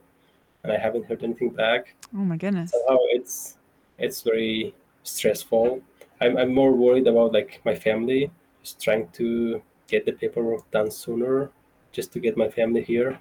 and 0.63 0.73
I 0.73 0.79
haven't 0.79 1.07
heard 1.07 1.23
anything 1.23 1.51
back. 1.51 1.95
Oh 2.15 2.19
my 2.19 2.37
goodness. 2.37 2.71
somehow 2.71 2.99
it's 3.11 3.57
it's 3.99 4.23
very 4.23 4.75
stressful. 5.03 5.83
I'm, 6.21 6.37
I'm 6.37 6.53
more 6.55 6.73
worried 6.73 7.07
about 7.07 7.33
like 7.33 7.61
my 7.65 7.75
family, 7.75 8.31
just 8.63 8.81
trying 8.81 9.09
to 9.13 9.63
get 9.87 10.05
the 10.05 10.13
paperwork 10.13 10.71
done 10.71 10.91
sooner, 10.91 11.51
just 11.93 12.13
to 12.13 12.21
get 12.21 12.37
my 12.37 12.49
family 12.49 12.83
here. 12.83 13.19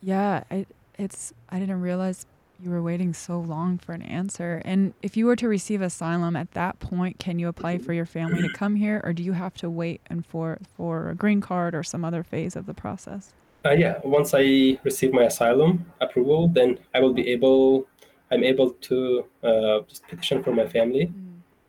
Yeah, 0.00 0.44
I, 0.50 0.66
it's 0.98 1.32
I 1.48 1.58
didn't 1.58 1.80
realize 1.80 2.26
you 2.60 2.70
were 2.70 2.82
waiting 2.82 3.12
so 3.12 3.40
long 3.40 3.78
for 3.78 3.92
an 3.92 4.02
answer. 4.02 4.62
And 4.64 4.94
if 5.02 5.16
you 5.16 5.26
were 5.26 5.36
to 5.36 5.48
receive 5.48 5.82
asylum 5.82 6.36
at 6.36 6.52
that 6.52 6.78
point, 6.78 7.18
can 7.18 7.38
you 7.38 7.48
apply 7.48 7.78
for 7.78 7.92
your 7.92 8.06
family 8.06 8.42
to 8.42 8.48
come 8.48 8.76
here, 8.76 9.00
or 9.04 9.12
do 9.12 9.22
you 9.22 9.32
have 9.32 9.54
to 9.54 9.68
wait 9.68 10.00
and 10.08 10.24
for 10.24 10.58
for 10.76 11.10
a 11.10 11.14
green 11.14 11.40
card 11.40 11.74
or 11.74 11.82
some 11.82 12.04
other 12.04 12.22
phase 12.22 12.56
of 12.56 12.66
the 12.66 12.74
process? 12.74 13.32
Uh, 13.64 13.70
yeah, 13.70 13.98
once 14.04 14.34
I 14.34 14.78
receive 14.84 15.12
my 15.12 15.22
asylum 15.24 15.86
approval, 16.00 16.48
then 16.48 16.78
I 16.94 17.00
will 17.00 17.14
be 17.14 17.28
able, 17.30 17.86
I'm 18.30 18.44
able 18.44 18.70
to 18.72 19.24
uh, 19.42 19.80
just 19.88 20.06
petition 20.06 20.42
for 20.42 20.52
my 20.52 20.66
family, 20.66 21.12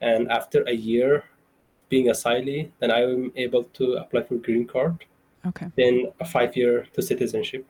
and 0.01 0.29
after 0.29 0.63
a 0.63 0.73
year 0.73 1.23
being 1.87 2.07
asylee, 2.07 2.71
then 2.79 2.91
I 2.91 3.01
am 3.03 3.31
able 3.37 3.63
to 3.75 3.93
apply 3.93 4.23
for 4.23 4.35
green 4.35 4.67
card, 4.67 5.05
Okay. 5.45 5.67
then 5.77 6.11
a 6.19 6.25
five 6.25 6.57
year 6.57 6.85
to 6.93 7.01
citizenship. 7.01 7.65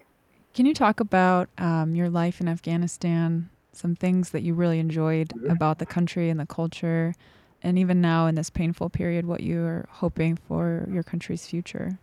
Can 0.55 0.65
you 0.65 0.74
talk 0.74 1.00
about 1.00 1.50
um, 1.60 1.94
your 1.96 2.10
life 2.10 2.41
in 2.41 2.48
Afghanistan? 2.48 3.50
Some 3.74 3.96
things 3.96 4.32
that 4.32 4.41
you 4.41 4.53
really 4.55 4.79
enjoyed 4.79 5.34
Mhm. 5.36 5.51
about 5.51 5.77
the 5.79 5.86
country 5.86 6.29
and 6.32 6.39
the 6.39 6.46
culture, 6.48 7.13
and 7.62 7.77
even 7.77 8.01
now 8.01 8.25
in 8.25 8.34
this 8.36 8.50
painful 8.50 8.89
period, 8.89 9.25
what 9.25 9.44
you're 9.44 9.86
hoping 9.89 10.36
for 10.48 10.88
your 10.89 11.03
country's 11.03 11.46
future. 11.46 12.00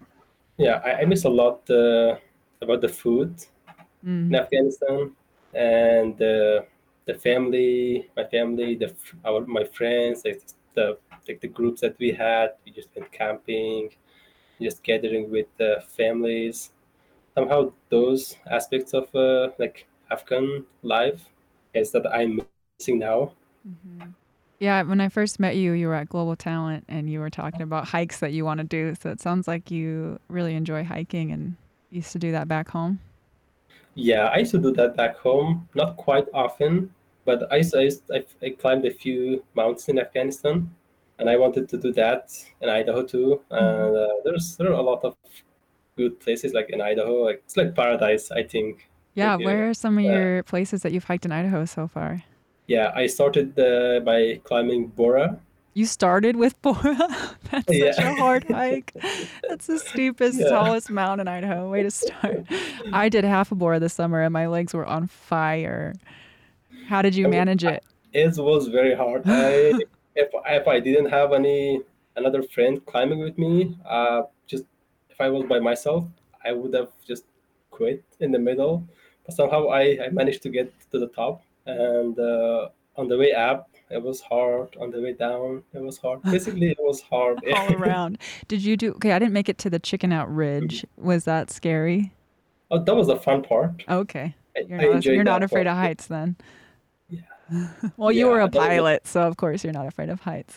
Yeah, 0.58 0.80
I, 0.84 1.02
I 1.02 1.04
miss 1.04 1.24
a 1.24 1.28
lot 1.30 1.68
uh, 1.70 2.16
about 2.60 2.80
the 2.80 2.88
food 2.88 3.34
in 4.28 4.36
Mm. 4.36 4.36
Afghanistan 4.36 5.12
and 5.54 6.16
the 6.18 6.66
the 7.06 7.14
family, 7.14 8.10
my 8.16 8.24
family, 8.24 8.76
the 8.76 8.94
our 9.24 9.46
my 9.46 9.64
friends, 9.64 10.22
like 10.24 10.42
the 10.74 10.98
like 11.28 11.40
the 11.40 11.48
groups 11.48 11.80
that 11.82 11.96
we 11.98 12.12
had. 12.12 12.50
We 12.64 12.72
just 12.72 12.88
went 12.96 13.12
camping, 13.12 13.90
just 14.60 14.82
gathering 14.84 15.30
with 15.30 15.46
the 15.58 15.84
families. 15.96 16.72
Somehow 17.34 17.72
those 17.90 18.36
aspects 18.50 18.94
of 18.94 19.14
uh, 19.14 19.50
like 19.58 19.86
Afghan 20.10 20.64
life 20.82 21.22
is 21.74 21.92
that 21.92 22.06
I'm 22.12 22.36
missing 22.36 22.98
now. 23.00 23.32
Yeah, 24.62 24.82
when 24.84 25.00
I 25.00 25.08
first 25.08 25.40
met 25.40 25.56
you, 25.56 25.72
you 25.72 25.88
were 25.88 25.94
at 25.94 26.08
Global 26.08 26.36
Talent 26.36 26.84
and 26.88 27.10
you 27.10 27.18
were 27.18 27.30
talking 27.30 27.62
about 27.62 27.88
hikes 27.88 28.20
that 28.20 28.32
you 28.32 28.44
want 28.44 28.58
to 28.58 28.64
do. 28.64 28.94
So 28.94 29.10
it 29.10 29.20
sounds 29.20 29.48
like 29.48 29.72
you 29.72 30.20
really 30.28 30.54
enjoy 30.54 30.84
hiking 30.84 31.32
and 31.32 31.56
used 31.90 32.12
to 32.12 32.20
do 32.20 32.30
that 32.30 32.46
back 32.46 32.68
home. 32.68 33.00
Yeah, 33.94 34.26
I 34.26 34.38
used 34.38 34.52
to 34.52 34.58
do 34.58 34.72
that 34.74 34.96
back 34.96 35.16
home, 35.16 35.68
not 35.74 35.96
quite 35.96 36.26
often, 36.32 36.94
but 37.24 37.52
I 37.52 37.62
I, 37.74 37.90
I, 38.14 38.24
I 38.42 38.50
climbed 38.50 38.84
a 38.86 38.92
few 38.92 39.44
mountains 39.54 39.88
in 39.88 39.98
Afghanistan, 39.98 40.70
and 41.18 41.28
I 41.28 41.36
wanted 41.36 41.68
to 41.70 41.76
do 41.76 41.92
that 41.94 42.32
in 42.60 42.68
Idaho 42.68 43.02
too. 43.02 43.40
And 43.50 43.96
uh, 43.96 44.08
there's 44.24 44.56
there 44.56 44.68
are 44.68 44.80
a 44.80 44.82
lot 44.82 45.04
of 45.04 45.16
good 45.96 46.20
places 46.20 46.54
like 46.54 46.70
in 46.70 46.80
Idaho, 46.80 47.24
like 47.24 47.42
it's 47.44 47.56
like 47.56 47.74
paradise, 47.74 48.30
I 48.30 48.44
think. 48.44 48.88
Yeah, 49.14 49.36
where 49.36 49.68
are 49.70 49.74
some 49.74 49.98
of 49.98 50.04
Uh, 50.04 50.08
your 50.08 50.42
places 50.44 50.82
that 50.82 50.92
you've 50.92 51.04
hiked 51.04 51.24
in 51.26 51.32
Idaho 51.32 51.64
so 51.66 51.88
far? 51.88 52.22
Yeah, 52.66 52.92
I 52.94 53.06
started 53.06 53.58
uh, 53.58 54.00
by 54.00 54.40
climbing 54.44 54.88
Borah. 54.88 55.38
You 55.74 55.86
started 55.86 56.36
with 56.36 56.60
Borah? 56.62 57.08
That's 57.50 57.66
such 57.66 57.98
Yeah. 57.98 58.12
a 58.12 58.14
hard 58.16 58.44
hike. 58.50 58.92
That's 59.48 59.66
the 59.66 59.78
steepest, 59.78 60.38
Yeah. 60.40 60.48
tallest 60.48 60.90
mountain 60.90 61.26
in 61.28 61.34
Idaho. 61.34 61.70
Way 61.70 61.82
to 61.82 61.90
start. 61.90 62.46
I 62.92 63.08
did 63.08 63.24
half 63.24 63.52
a 63.52 63.54
Borah 63.54 63.80
this 63.80 63.94
summer 63.94 64.20
and 64.20 64.32
my 64.32 64.46
legs 64.46 64.74
were 64.74 64.86
on 64.86 65.06
fire. 65.06 65.94
How 66.88 67.00
did 67.02 67.14
you 67.14 67.24
I 67.26 67.30
mean, 67.30 67.38
manage 67.38 67.64
it? 67.64 67.82
It 68.12 68.36
was 68.36 68.68
very 68.68 68.94
hard. 68.94 69.22
I 69.26 69.72
if 70.14 70.28
if 70.46 70.68
I 70.68 70.78
didn't 70.78 71.06
have 71.10 71.32
any 71.32 71.80
another 72.16 72.42
friend 72.42 72.84
climbing 72.84 73.20
with 73.20 73.38
me, 73.38 73.76
uh, 73.88 74.22
just 74.46 74.64
if 75.08 75.18
I 75.20 75.28
was 75.30 75.44
by 75.44 75.58
myself, 75.58 76.04
I 76.44 76.52
would 76.52 76.74
have 76.74 76.90
just 77.06 77.24
quit 77.70 78.04
in 78.20 78.30
the 78.32 78.38
middle. 78.38 78.84
But 79.24 79.34
somehow 79.34 79.68
I, 79.68 79.82
I 80.04 80.08
managed 80.10 80.42
to 80.42 80.50
get 80.50 80.70
to 80.90 80.98
the 80.98 81.06
top, 81.06 81.42
and 81.66 82.18
uh, 82.18 82.68
on 82.96 83.08
the 83.08 83.16
way 83.16 83.32
up, 83.32 83.70
it 83.90 84.02
was 84.02 84.20
hard. 84.20 84.76
On 84.80 84.90
the 84.90 85.00
way 85.00 85.12
down, 85.12 85.62
it 85.72 85.82
was 85.82 85.98
hard. 85.98 86.22
Basically, 86.24 86.70
it 86.70 86.78
was 86.80 87.00
hard. 87.02 87.38
All 87.56 87.72
around. 87.82 88.18
Did 88.48 88.62
you 88.64 88.76
do 88.76 88.92
okay? 88.94 89.12
I 89.12 89.18
didn't 89.18 89.34
make 89.34 89.48
it 89.48 89.58
to 89.58 89.70
the 89.70 89.78
Chicken 89.78 90.12
Out 90.12 90.32
Ridge. 90.34 90.84
Was 90.96 91.24
that 91.24 91.50
scary? 91.50 92.12
oh, 92.70 92.78
that 92.82 92.94
was 92.94 93.06
the 93.08 93.16
fun 93.16 93.42
part. 93.42 93.84
Okay. 93.88 94.34
You're 94.68 94.80
I 94.80 94.84
not, 94.94 95.04
you're 95.04 95.24
not 95.24 95.42
afraid 95.42 95.64
part. 95.66 95.76
of 95.78 95.82
heights 95.82 96.06
then. 96.06 96.36
Yeah. 97.08 97.68
well, 97.96 98.10
you 98.12 98.26
were 98.28 98.40
a 98.40 98.48
that 98.48 98.54
was- 98.58 98.66
pilot, 98.68 99.06
so 99.06 99.22
of 99.22 99.36
course 99.36 99.62
you're 99.64 99.72
not 99.74 99.86
afraid 99.86 100.08
of 100.08 100.20
heights. 100.20 100.56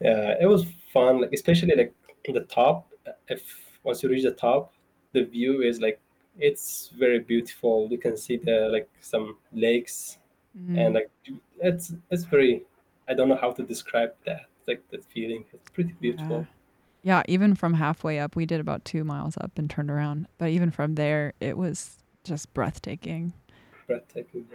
yeah 0.00 0.34
it 0.40 0.46
was 0.48 0.66
fun 0.92 1.20
like 1.20 1.30
especially 1.32 1.74
like 1.74 1.94
the 2.26 2.40
top 2.40 2.88
if 3.28 3.42
once 3.84 4.02
you 4.02 4.08
reach 4.08 4.24
the 4.24 4.30
top 4.32 4.72
the 5.12 5.22
view 5.24 5.62
is 5.62 5.80
like 5.80 6.00
it's 6.38 6.90
very 6.98 7.20
beautiful 7.20 7.88
you 7.90 7.98
can 7.98 8.16
see 8.16 8.36
the 8.36 8.68
like 8.72 8.88
some 9.00 9.36
lakes 9.52 10.18
Mhm. 10.58 10.78
and 10.78 10.94
like 10.94 11.10
it's 11.60 11.94
it's 12.10 12.24
very 12.24 12.62
i 13.08 13.14
don't 13.14 13.28
know 13.28 13.36
how 13.36 13.50
to 13.52 13.62
describe 13.62 14.12
that 14.26 14.42
like 14.68 14.82
that 14.90 15.04
feeling 15.04 15.44
it's 15.52 15.70
pretty 15.70 15.94
beautiful 16.00 16.46
Yeah, 17.02 17.22
even 17.28 17.54
from 17.54 17.74
halfway 17.74 18.18
up, 18.18 18.34
we 18.34 18.46
did 18.46 18.60
about 18.60 18.82
two 18.86 19.04
miles 19.04 19.36
up 19.36 19.58
and 19.58 19.68
turned 19.68 19.90
around. 19.90 20.26
But 20.38 20.48
even 20.56 20.70
from 20.70 20.94
there, 20.94 21.34
it 21.38 21.58
was 21.58 21.98
just 22.24 22.44
breathtaking. 22.54 23.34
breathtaking 23.86 24.46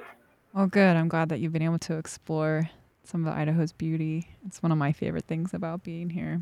Well, 0.53 0.65
good. 0.65 0.95
I'm 0.97 1.07
glad 1.09 1.29
that 1.29 1.39
you've 1.39 1.53
been 1.53 1.61
able 1.61 1.77
to 1.79 1.97
explore 1.97 2.67
some 3.03 3.27
of 3.27 3.33
Idaho's 3.37 3.71
beauty. 3.71 4.29
It's 4.47 4.63
one 4.63 4.71
of 4.71 4.79
my 4.79 4.91
favorite 4.91 5.25
things 5.27 5.53
about 5.53 5.83
being 5.83 6.09
here. 6.09 6.41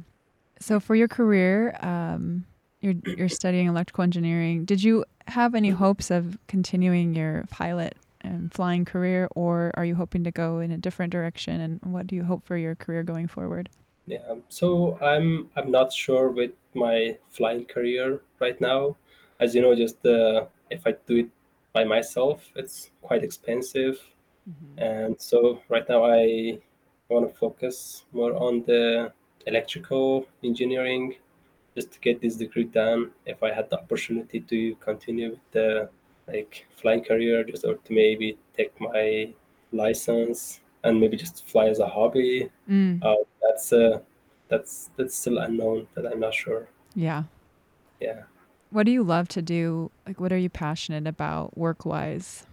So, 0.61 0.79
for 0.79 0.95
your 0.95 1.09
career, 1.09 1.75
um, 1.81 2.45
you're 2.79 2.95
you're 3.17 3.27
studying 3.29 3.67
electrical 3.67 4.03
engineering. 4.05 4.63
Did 4.63 4.81
you 4.81 5.03
have 5.27 5.55
any 5.55 5.69
hopes 5.69 6.11
of 6.11 6.37
continuing 6.47 7.13
your 7.13 7.45
pilot 7.49 7.95
and 8.21 8.51
flying 8.53 8.85
career, 8.85 9.27
or 9.35 9.71
are 9.75 9.85
you 9.85 9.95
hoping 9.95 10.23
to 10.23 10.31
go 10.31 10.59
in 10.59 10.71
a 10.71 10.77
different 10.77 11.11
direction? 11.11 11.61
And 11.61 11.79
what 11.93 12.07
do 12.07 12.15
you 12.15 12.23
hope 12.23 12.45
for 12.45 12.57
your 12.57 12.75
career 12.75 13.03
going 13.03 13.27
forward? 13.27 13.69
Yeah, 14.05 14.19
um, 14.29 14.43
so 14.49 14.97
I'm 15.01 15.49
I'm 15.55 15.69
not 15.69 15.91
sure 15.91 16.29
with 16.29 16.51
my 16.73 17.17
flying 17.29 17.65
career 17.65 18.21
right 18.39 18.59
now. 18.61 18.95
As 19.39 19.53
you 19.53 19.61
know, 19.61 19.75
just 19.75 20.05
uh, 20.05 20.45
if 20.69 20.87
I 20.87 20.95
do 21.05 21.17
it 21.17 21.29
by 21.73 21.83
myself, 21.83 22.49
it's 22.55 22.89
quite 23.01 23.23
expensive, 23.23 23.99
and 24.77 25.19
so 25.19 25.61
right 25.67 25.87
now 25.89 26.05
I 26.05 26.59
want 27.09 27.27
to 27.27 27.37
focus 27.37 28.05
more 28.13 28.33
on 28.33 28.63
the 28.65 29.11
electrical 29.45 30.25
engineering, 30.43 31.15
just 31.77 31.89
to 31.93 31.99
get 31.99 32.15
this 32.21 32.35
degree 32.43 32.67
done. 32.83 33.01
If 33.33 33.39
I 33.47 33.51
had 33.57 33.69
the 33.69 33.77
opportunity 33.83 34.39
to 34.51 34.59
continue 34.87 35.29
with 35.35 35.45
the 35.51 35.89
like 36.27 36.53
flying 36.81 37.03
career, 37.09 37.43
just 37.43 37.63
or 37.69 37.75
to 37.85 37.91
maybe 37.93 38.37
take 38.57 38.73
my 38.81 39.33
license 39.71 40.59
and 40.83 40.99
maybe 41.01 41.15
just 41.25 41.47
fly 41.51 41.65
as 41.73 41.79
a 41.79 41.87
hobby 41.97 42.49
Mm, 42.69 43.01
uh, 43.01 43.15
that's 43.41 43.71
uh, 43.71 43.99
that's 44.49 44.89
that's 44.97 45.15
still 45.15 45.37
unknown. 45.37 45.87
That 45.93 46.05
I'm 46.05 46.19
not 46.19 46.33
sure. 46.33 46.67
yeah. 46.95 47.23
Yeah. 47.99 48.23
What 48.69 48.85
do 48.85 48.91
you 48.91 49.03
love 49.03 49.27
to 49.29 49.41
do? 49.41 49.89
Like, 50.05 50.19
what 50.19 50.31
are 50.33 50.37
you 50.37 50.49
passionate 50.49 51.07
about 51.07 51.57
work 51.57 51.85
wise? 51.85 52.45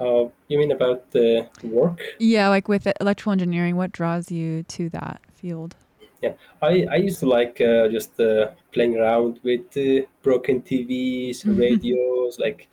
Uh, 0.00 0.24
you 0.48 0.58
mean 0.58 0.72
about 0.72 1.10
the 1.12 1.48
work? 1.62 2.00
Yeah, 2.18 2.48
like 2.48 2.68
with 2.68 2.88
electrical 3.00 3.32
engineering, 3.32 3.76
what 3.76 3.92
draws 3.92 4.30
you 4.30 4.62
to 4.64 4.88
that 4.90 5.20
field? 5.34 5.76
Yeah. 6.22 6.32
I, 6.62 6.86
I 6.90 6.96
used 6.96 7.20
to 7.20 7.26
like 7.26 7.60
uh, 7.60 7.88
just 7.88 8.18
uh, 8.20 8.50
playing 8.72 8.96
around 8.96 9.40
with 9.42 9.76
uh, 9.76 10.06
broken 10.22 10.62
TVs, 10.62 11.42
radios. 11.58 12.38
like 12.38 12.68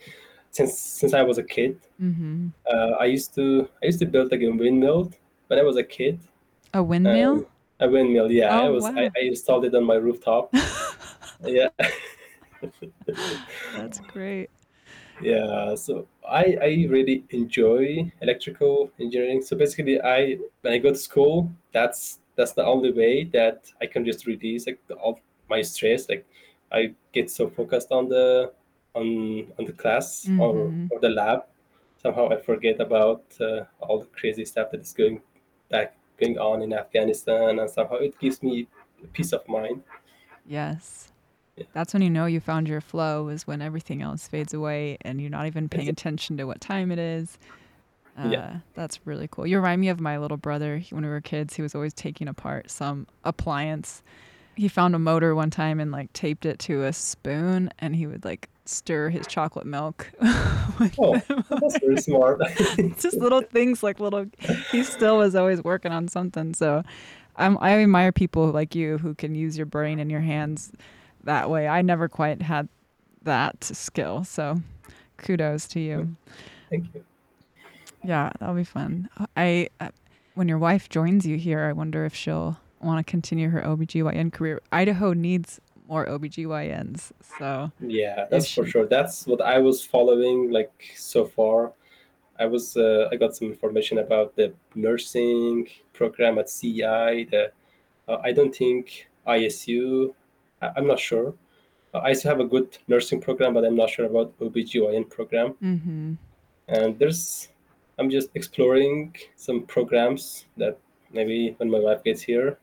since 0.52 0.78
since 0.78 1.14
I 1.14 1.24
was 1.24 1.38
a 1.38 1.44
kid, 1.44 1.80
Mm-hmm. 2.02 2.48
uh, 2.72 2.92
I 3.00 3.06
used 3.06 3.34
to 3.36 3.68
I 3.82 3.86
used 3.88 4.00
to 4.00 4.06
build 4.06 4.32
like 4.32 4.42
a 4.42 4.50
windmill 4.50 5.12
when 5.48 5.60
I 5.60 5.64
was 5.64 5.78
a 5.78 5.84
kid. 5.84 6.20
A 6.74 6.82
windmill? 6.84 7.32
Um, 7.32 7.46
a 7.80 7.88
windmill, 7.90 8.32
yeah. 8.32 8.50
I 8.60 8.68
Oh, 8.68 8.74
was 8.74 8.84
wow. 8.84 8.94
I, 8.96 9.10
I 9.18 9.22
installed 9.22 9.66
it 9.66 9.76
on 9.76 9.84
my 9.84 9.96
rooftop. 9.96 10.54
yeah. 11.46 11.70
That's 13.76 14.00
great. 14.00 14.50
Yeah, 15.22 15.76
so 15.76 16.08
I 16.28 16.58
I 16.62 16.70
really 16.90 17.24
enjoy 17.30 18.12
electrical 18.22 18.92
engineering. 19.00 19.42
So 19.42 19.56
basically, 19.56 20.02
I 20.02 20.38
when 20.62 20.74
I 20.74 20.78
go 20.80 20.90
to 20.90 20.98
school, 20.98 21.50
that's 21.72 22.20
that's 22.36 22.54
the 22.54 22.66
only 22.66 22.92
way 22.92 23.24
that 23.26 23.72
I 23.82 23.86
can 23.86 24.06
just 24.06 24.26
release 24.26 24.66
like 24.68 24.80
the, 24.88 24.96
all 24.96 25.20
my 25.50 25.62
stress. 25.62 26.10
Like 26.10 26.26
I 26.72 26.94
get 27.12 27.30
so 27.30 27.50
focused 27.50 27.92
on 27.92 28.10
the 28.10 28.52
on 28.96 29.48
on 29.60 29.66
the 29.66 29.74
class 29.74 30.28
or 30.40 30.54
Mhm. 30.54 30.90
or 30.92 31.00
the 31.00 31.10
lab, 31.10 31.44
somehow 32.02 32.30
I 32.30 32.38
forget 32.38 32.80
about 32.80 33.24
uh, 33.40 33.66
all 33.80 34.00
the 34.00 34.06
crazy 34.08 34.46
stuff 34.46 34.72
that 34.72 34.82
is 34.82 34.94
going 34.94 35.22
back 35.70 35.96
going 36.20 36.38
on 36.38 36.62
in 36.62 36.74
Afghanistan, 36.74 37.60
and 37.60 37.70
somehow 37.70 37.96
it 37.96 38.18
gives 38.20 38.42
me 38.44 38.68
peace 39.14 39.34
of 39.34 39.48
mind. 39.48 39.82
Yes. 40.46 41.12
Yeah. 41.58 41.66
That's 41.74 41.94
when 41.94 42.02
you 42.02 42.10
know 42.10 42.26
you 42.26 42.40
found 42.40 42.68
your 42.68 42.82
flow 42.82 43.30
is 43.30 43.46
when 43.46 43.62
everything 43.62 44.02
else 44.02 44.28
fades 44.28 44.54
away 44.54 44.98
and 45.02 45.22
you're 45.22 45.30
not 45.30 45.46
even 45.46 45.70
paying 45.70 45.88
attention 45.90 46.36
to 46.38 46.46
what 46.46 46.60
time 46.62 46.92
it 46.92 47.00
is. 47.00 47.38
Uh, 48.18 48.30
Yeah. 48.30 48.58
That's 48.74 49.00
really 49.06 49.28
cool. 49.30 49.46
You 49.48 49.58
remind 49.58 49.82
me 49.82 49.90
of 49.90 50.00
my 50.00 50.18
little 50.18 50.38
brother. 50.38 50.78
He- 50.78 50.94
When 50.94 51.04
we 51.04 51.10
were 51.10 51.22
kids, 51.22 51.56
he 51.56 51.62
was 51.62 51.74
always 51.76 51.94
taking 51.94 52.28
apart 52.28 52.70
some 52.70 53.08
appliance. 53.24 54.02
He 54.56 54.68
found 54.68 54.94
a 54.94 55.00
motor 55.00 55.34
one 55.34 55.50
time 55.50 55.80
and 55.80 55.92
like 55.92 56.14
taped 56.14 56.46
it 56.46 56.60
to 56.60 56.84
a 56.84 56.94
spoon 56.94 57.72
and 57.80 57.96
he 57.96 58.06
would 58.06 58.24
like 58.24 58.50
stir 58.66 59.10
his 59.10 59.26
chocolate 59.28 59.66
milk 59.66 60.10
Oh, 61.00 61.20
that's 61.50 61.80
very 61.80 61.98
smart. 61.98 62.40
Just 63.00 63.18
little 63.18 63.42
things 63.42 63.82
like 63.84 64.00
little 64.00 64.26
he 64.72 64.84
still 64.84 65.18
was 65.18 65.36
always 65.36 65.62
working 65.64 65.92
on 65.92 66.08
something 66.08 66.54
so 66.54 66.84
I'm, 67.36 67.58
i 67.62 67.72
admire 67.82 68.12
people 68.14 68.52
like 68.52 68.74
you 68.76 69.00
who 69.00 69.16
can 69.16 69.34
use 69.36 69.58
your 69.58 69.66
brain 69.66 70.00
and 70.00 70.10
your 70.10 70.22
hands 70.22 70.72
that 71.26 71.50
way 71.50 71.68
i 71.68 71.82
never 71.82 72.08
quite 72.08 72.42
had 72.44 72.70
that 73.24 73.64
skill 73.64 74.24
so 74.24 74.62
kudos 75.18 75.68
to 75.70 75.80
you 75.82 76.16
Thank 76.70 76.94
you. 76.94 77.04
Yeah 78.04 78.32
that'll 78.40 78.56
be 78.56 78.64
fun 78.64 79.10
i 79.38 79.70
uh, 79.80 79.90
when 80.36 80.48
your 80.48 80.58
wife 80.58 80.90
joins 80.90 81.26
you 81.26 81.38
here 81.38 81.62
i 81.62 81.72
wonder 81.72 82.06
if 82.06 82.14
she'll 82.14 82.58
want 82.82 83.06
to 83.06 83.10
continue 83.10 83.50
her 83.50 83.62
obgyn 83.62 84.32
career 84.32 84.62
idaho 84.72 85.14
needs 85.14 85.60
more 85.88 86.06
obgyns 86.06 87.12
so 87.40 87.72
Yeah, 87.80 88.26
that's 88.30 88.52
for 88.52 88.66
sure. 88.66 88.86
That's 88.88 89.28
what 89.28 89.42
I 89.42 89.60
was 89.60 89.84
following 89.86 90.52
like 90.52 90.74
so 90.96 91.26
far. 91.26 91.74
I 92.40 92.46
was 92.46 92.76
uh, 92.78 93.10
I 93.12 93.16
got 93.16 93.36
some 93.36 93.50
information 93.50 94.00
about 94.00 94.36
the 94.36 94.54
nursing 94.76 95.68
program 95.94 96.40
at 96.40 96.50
CEI. 96.50 97.28
The 97.30 97.52
uh, 98.08 98.18
I 98.24 98.32
don't 98.32 98.56
think 98.56 99.08
ISU. 99.28 100.14
I, 100.62 100.72
I'm 100.78 100.88
not 100.88 101.00
sure. 101.00 101.36
Uh, 101.94 102.02
ISU 102.10 102.24
have 102.24 102.40
a 102.40 102.46
good 102.46 102.78
nursing 102.88 103.22
program, 103.22 103.54
but 103.54 103.64
I'm 103.64 103.76
not 103.76 103.90
sure 103.90 104.06
about 104.06 104.38
OBGYN 104.40 105.10
program. 105.10 105.50
hmm 105.60 106.14
And 106.68 106.98
there's 106.98 107.50
I'm 108.00 108.10
just 108.10 108.30
exploring 108.36 109.16
some 109.36 109.64
programs 109.64 110.46
that 110.58 110.78
maybe 111.12 111.54
when 111.58 111.70
my 111.70 111.80
wife 111.80 112.04
gets 112.04 112.22
here, 112.22 112.58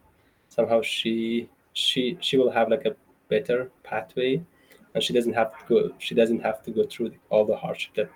somehow 0.49 0.83
she 0.83 1.49
she 1.73 2.19
she 2.21 2.37
will 2.37 2.51
have 2.51 2.69
like 2.69 2.85
a 2.85 2.97
better 3.29 3.71
pathway 3.85 4.43
and 4.95 5.03
she 5.05 5.13
doesn't 5.13 5.35
have 5.35 5.53
to 5.57 5.65
go 5.69 5.95
she 5.99 6.17
doesn't 6.17 6.41
have 6.41 6.63
to 6.65 6.73
go 6.73 6.85
through 6.85 7.13
all 7.29 7.45
the 7.45 7.57
hardship 7.57 7.95
that 7.95 8.11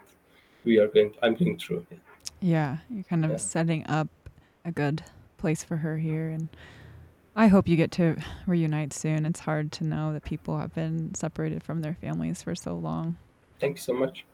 we 0.64 0.77
are 0.77 0.88
going 0.88 1.14
i'm 1.22 1.35
going 1.37 1.57
through 1.57 1.87
Yeah, 2.40 2.79
you're 2.90 3.05
kind 3.05 3.24
of 3.24 3.31
Yeah. 3.31 3.37
setting 3.37 3.87
up 3.87 4.09
a 4.64 4.72
good 4.72 5.05
place 5.38 5.62
for 5.62 5.77
her 5.79 5.98
here. 5.98 6.29
And 6.31 6.48
I 7.37 7.46
hope 7.46 7.68
you 7.68 7.77
get 7.77 7.90
to 7.92 8.16
reunite 8.46 8.92
soon. 8.92 9.24
It's 9.24 9.40
hard 9.40 9.70
to 9.72 9.85
know 9.85 10.12
that 10.12 10.24
people 10.24 10.59
have 10.59 10.74
been 10.74 11.14
separated 11.14 11.62
from 11.62 11.81
their 11.81 11.94
families 11.94 12.42
for 12.42 12.55
so 12.57 12.74
long. 12.74 13.16
thank 13.61 13.77
you 13.77 13.83
so 13.83 13.92
much 13.94 14.24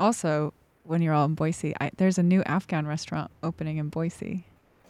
Also, 0.00 0.52
when 0.86 1.02
you're 1.02 1.14
all 1.14 1.24
in 1.24 1.34
Boise, 1.34 1.74
I, 1.80 1.90
there's 1.96 2.18
a 2.18 2.22
new 2.22 2.42
Afghan 2.44 2.86
restaurant 2.86 3.30
opening 3.42 3.78
in 3.78 3.88
Boise 3.88 4.44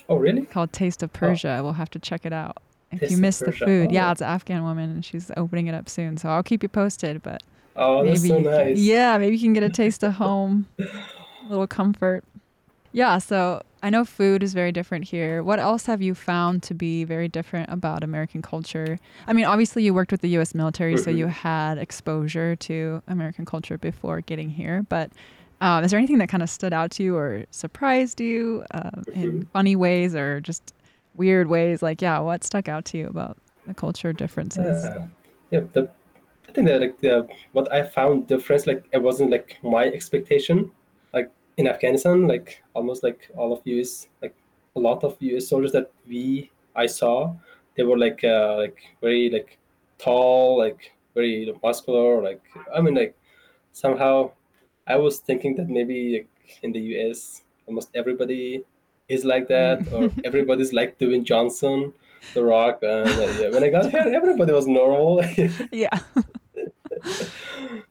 oh 0.09 0.17
really 0.17 0.43
called 0.43 0.73
Taste 0.73 1.03
of 1.03 1.13
Persia. 1.13 1.61
We'll 1.63 1.73
have 1.73 1.91
to 1.91 1.99
check 1.99 2.25
it 2.25 2.33
out. 2.33 2.59
If 2.93 3.01
Taste 3.01 3.13
you 3.13 3.19
miss 3.19 3.39
the 3.41 3.51
food, 3.53 3.91
yeah, 3.91 4.09
Oh. 4.09 4.13
it's 4.13 4.21
an 4.21 4.29
Afghan 4.29 4.63
woman 4.63 4.91
and 4.91 5.05
she's 5.05 5.31
opening 5.37 5.67
it 5.67 5.75
up 5.75 5.89
soon. 5.89 6.17
So 6.17 6.29
I'll 6.29 6.43
keep 6.45 6.63
you 6.63 6.69
posted. 6.69 7.23
But 7.23 7.43
oh 7.75 8.05
that's 8.05 8.27
so 8.27 8.39
nice 8.39 8.79
yeah, 8.79 9.19
maybe 9.19 9.37
you 9.37 9.43
can 9.43 9.53
get 9.53 9.63
a 9.65 9.69
taste 9.69 10.03
of 10.05 10.13
home, 10.25 10.67
a 10.79 10.85
little 11.49 11.67
comfort. 11.67 12.23
Yeah, 12.93 13.19
so 13.19 13.63
I 13.83 13.91
know 13.91 14.05
food 14.07 14.43
is 14.43 14.55
very 14.55 14.73
different 14.73 15.05
here. 15.05 15.43
What 15.43 15.59
else 15.59 15.85
have 15.87 16.01
you 16.01 16.15
found 16.15 16.63
to 16.63 16.73
be 16.75 17.05
very 17.05 17.29
different 17.29 17.69
about 17.71 18.03
American 18.03 18.41
culture? 18.41 18.99
I 19.27 19.35
mean, 19.35 19.45
obviously 19.45 19.83
you 19.83 19.93
worked 19.93 20.13
with 20.13 20.23
the 20.23 20.31
U.S. 20.31 20.55
military, 20.55 20.97
so 20.97 21.11
Mhm. 21.13 21.19
you 21.19 21.27
had 21.27 21.77
exposure 21.77 22.57
to 22.57 23.03
American 23.07 23.45
culture 23.45 23.77
before 23.77 24.23
getting 24.23 24.49
here. 24.51 24.87
But 24.89 25.11
um, 25.61 25.85
is 25.85 25.91
there 25.91 25.99
anything 25.99 26.19
that 26.19 26.29
kind 26.29 26.43
of 26.43 26.51
stood 26.51 26.73
out 26.73 26.91
to 26.93 27.03
you 27.03 27.17
or 27.17 27.45
surprised 27.51 28.21
you 28.21 28.65
uh, 28.73 28.91
in 29.15 29.33
Mhm. 29.43 29.47
funny 29.53 29.77
ways 29.77 30.15
or 30.15 30.41
just 30.41 30.75
weird 31.15 31.49
ways? 31.49 31.83
Like, 31.83 32.03
yeah, 32.03 32.19
what 32.19 32.45
stuck 32.45 32.69
out 32.69 32.85
to 32.87 32.99
you 32.99 33.07
about 33.09 33.37
the 33.67 33.75
culture 33.75 34.13
differences? 34.13 34.85
yeah, 34.85 35.07
yeah 35.51 35.61
the, 35.73 35.89
i 36.49 36.53
think 36.53 36.67
that 36.69 36.81
like 36.81 36.99
the, 37.01 37.27
what 37.53 37.71
i 37.73 37.83
found 37.83 38.27
difference 38.29 38.67
like 38.67 38.85
it 38.93 39.03
wasn't 39.03 39.31
like 39.31 39.59
my 39.63 39.85
expectation 39.85 40.71
like 41.13 41.29
in 41.57 41.67
afghanistan 41.67 42.27
like 42.29 42.63
almost 42.75 43.03
like 43.03 43.29
all 43.37 43.53
of 43.53 43.61
us 43.67 44.07
like 44.23 44.35
a 44.77 44.81
lot 44.81 45.03
of 45.03 45.17
us 45.21 45.49
soldiers 45.49 45.73
that 45.73 45.91
we 46.09 46.51
i 46.77 46.87
saw 46.87 47.35
they 47.77 47.83
were 47.83 47.99
like 47.99 48.23
uh 48.23 48.57
like 48.57 48.79
very 49.01 49.29
like 49.31 49.59
tall 49.99 50.59
like 50.59 50.93
very 51.15 51.53
muscular 51.63 52.23
like 52.23 52.43
i 52.77 52.81
mean 52.81 52.95
like 52.95 53.15
somehow 53.73 54.31
i 54.87 54.97
was 54.97 55.19
thinking 55.19 55.57
that 55.57 55.69
maybe 55.69 56.27
in 56.63 56.73
the 56.73 56.81
us 56.81 57.43
almost 57.67 57.91
everybody 57.95 58.65
is 59.09 59.25
like 59.25 59.49
that 59.49 59.87
or 59.93 60.11
everybody's 60.25 60.73
like 60.73 60.99
Dwayne 60.99 61.25
Johnson, 61.25 61.93
The 62.35 62.43
Rock. 62.43 62.81
And 62.83 63.09
uh, 63.09 63.33
yeah, 63.41 63.51
when 63.51 63.63
I 63.65 63.71
got 63.71 63.91
here, 63.91 64.01
everybody 64.01 64.53
was 64.53 64.67
normal. 64.67 65.25
Yeah. 65.73 65.99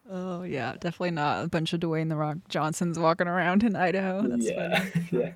oh 0.09 0.43
yeah, 0.43 0.73
definitely 0.73 1.11
not 1.11 1.45
a 1.45 1.47
bunch 1.47 1.73
of 1.73 1.79
Dwayne 1.79 2.09
the 2.09 2.15
Rock 2.15 2.37
Johnsons 2.49 2.99
walking 2.99 3.27
around 3.27 3.63
in 3.63 3.75
Idaho. 3.75 4.27
That's 4.27 4.45
yeah, 4.45 4.79
funny. 4.79 5.35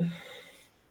yeah, 0.00 0.06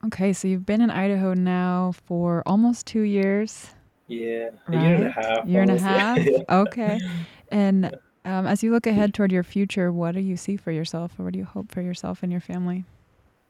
Okay, 0.06 0.34
so 0.34 0.48
you've 0.48 0.66
been 0.66 0.82
in 0.82 0.90
Idaho 0.90 1.34
now 1.34 1.94
for 2.08 2.44
almost 2.46 2.88
two 2.88 3.02
years, 3.02 3.72
yeah. 4.08 4.50
A 4.68 4.72
year 4.72 4.96
and 4.96 5.08
a 5.08 5.12
half. 5.12 5.48
Year 5.48 5.62
and 5.62 5.72
a 5.72 5.80
half. 5.80 6.18
Yeah. 6.20 6.40
Okay, 6.50 7.00
and 7.50 7.96
um, 8.24 8.46
as 8.46 8.62
you 8.64 8.72
look 8.72 8.86
ahead 8.86 9.14
toward 9.14 9.32
your 9.32 9.44
future, 9.44 9.92
what 9.92 10.14
do 10.14 10.22
you 10.22 10.38
see 10.38 10.58
for 10.58 10.72
yourself, 10.72 11.20
or 11.20 11.24
what 11.24 11.34
do 11.34 11.40
you 11.40 11.46
hope 11.46 11.72
for 11.72 11.82
yourself 11.82 12.22
and 12.22 12.32
your 12.32 12.42
family? 12.42 12.86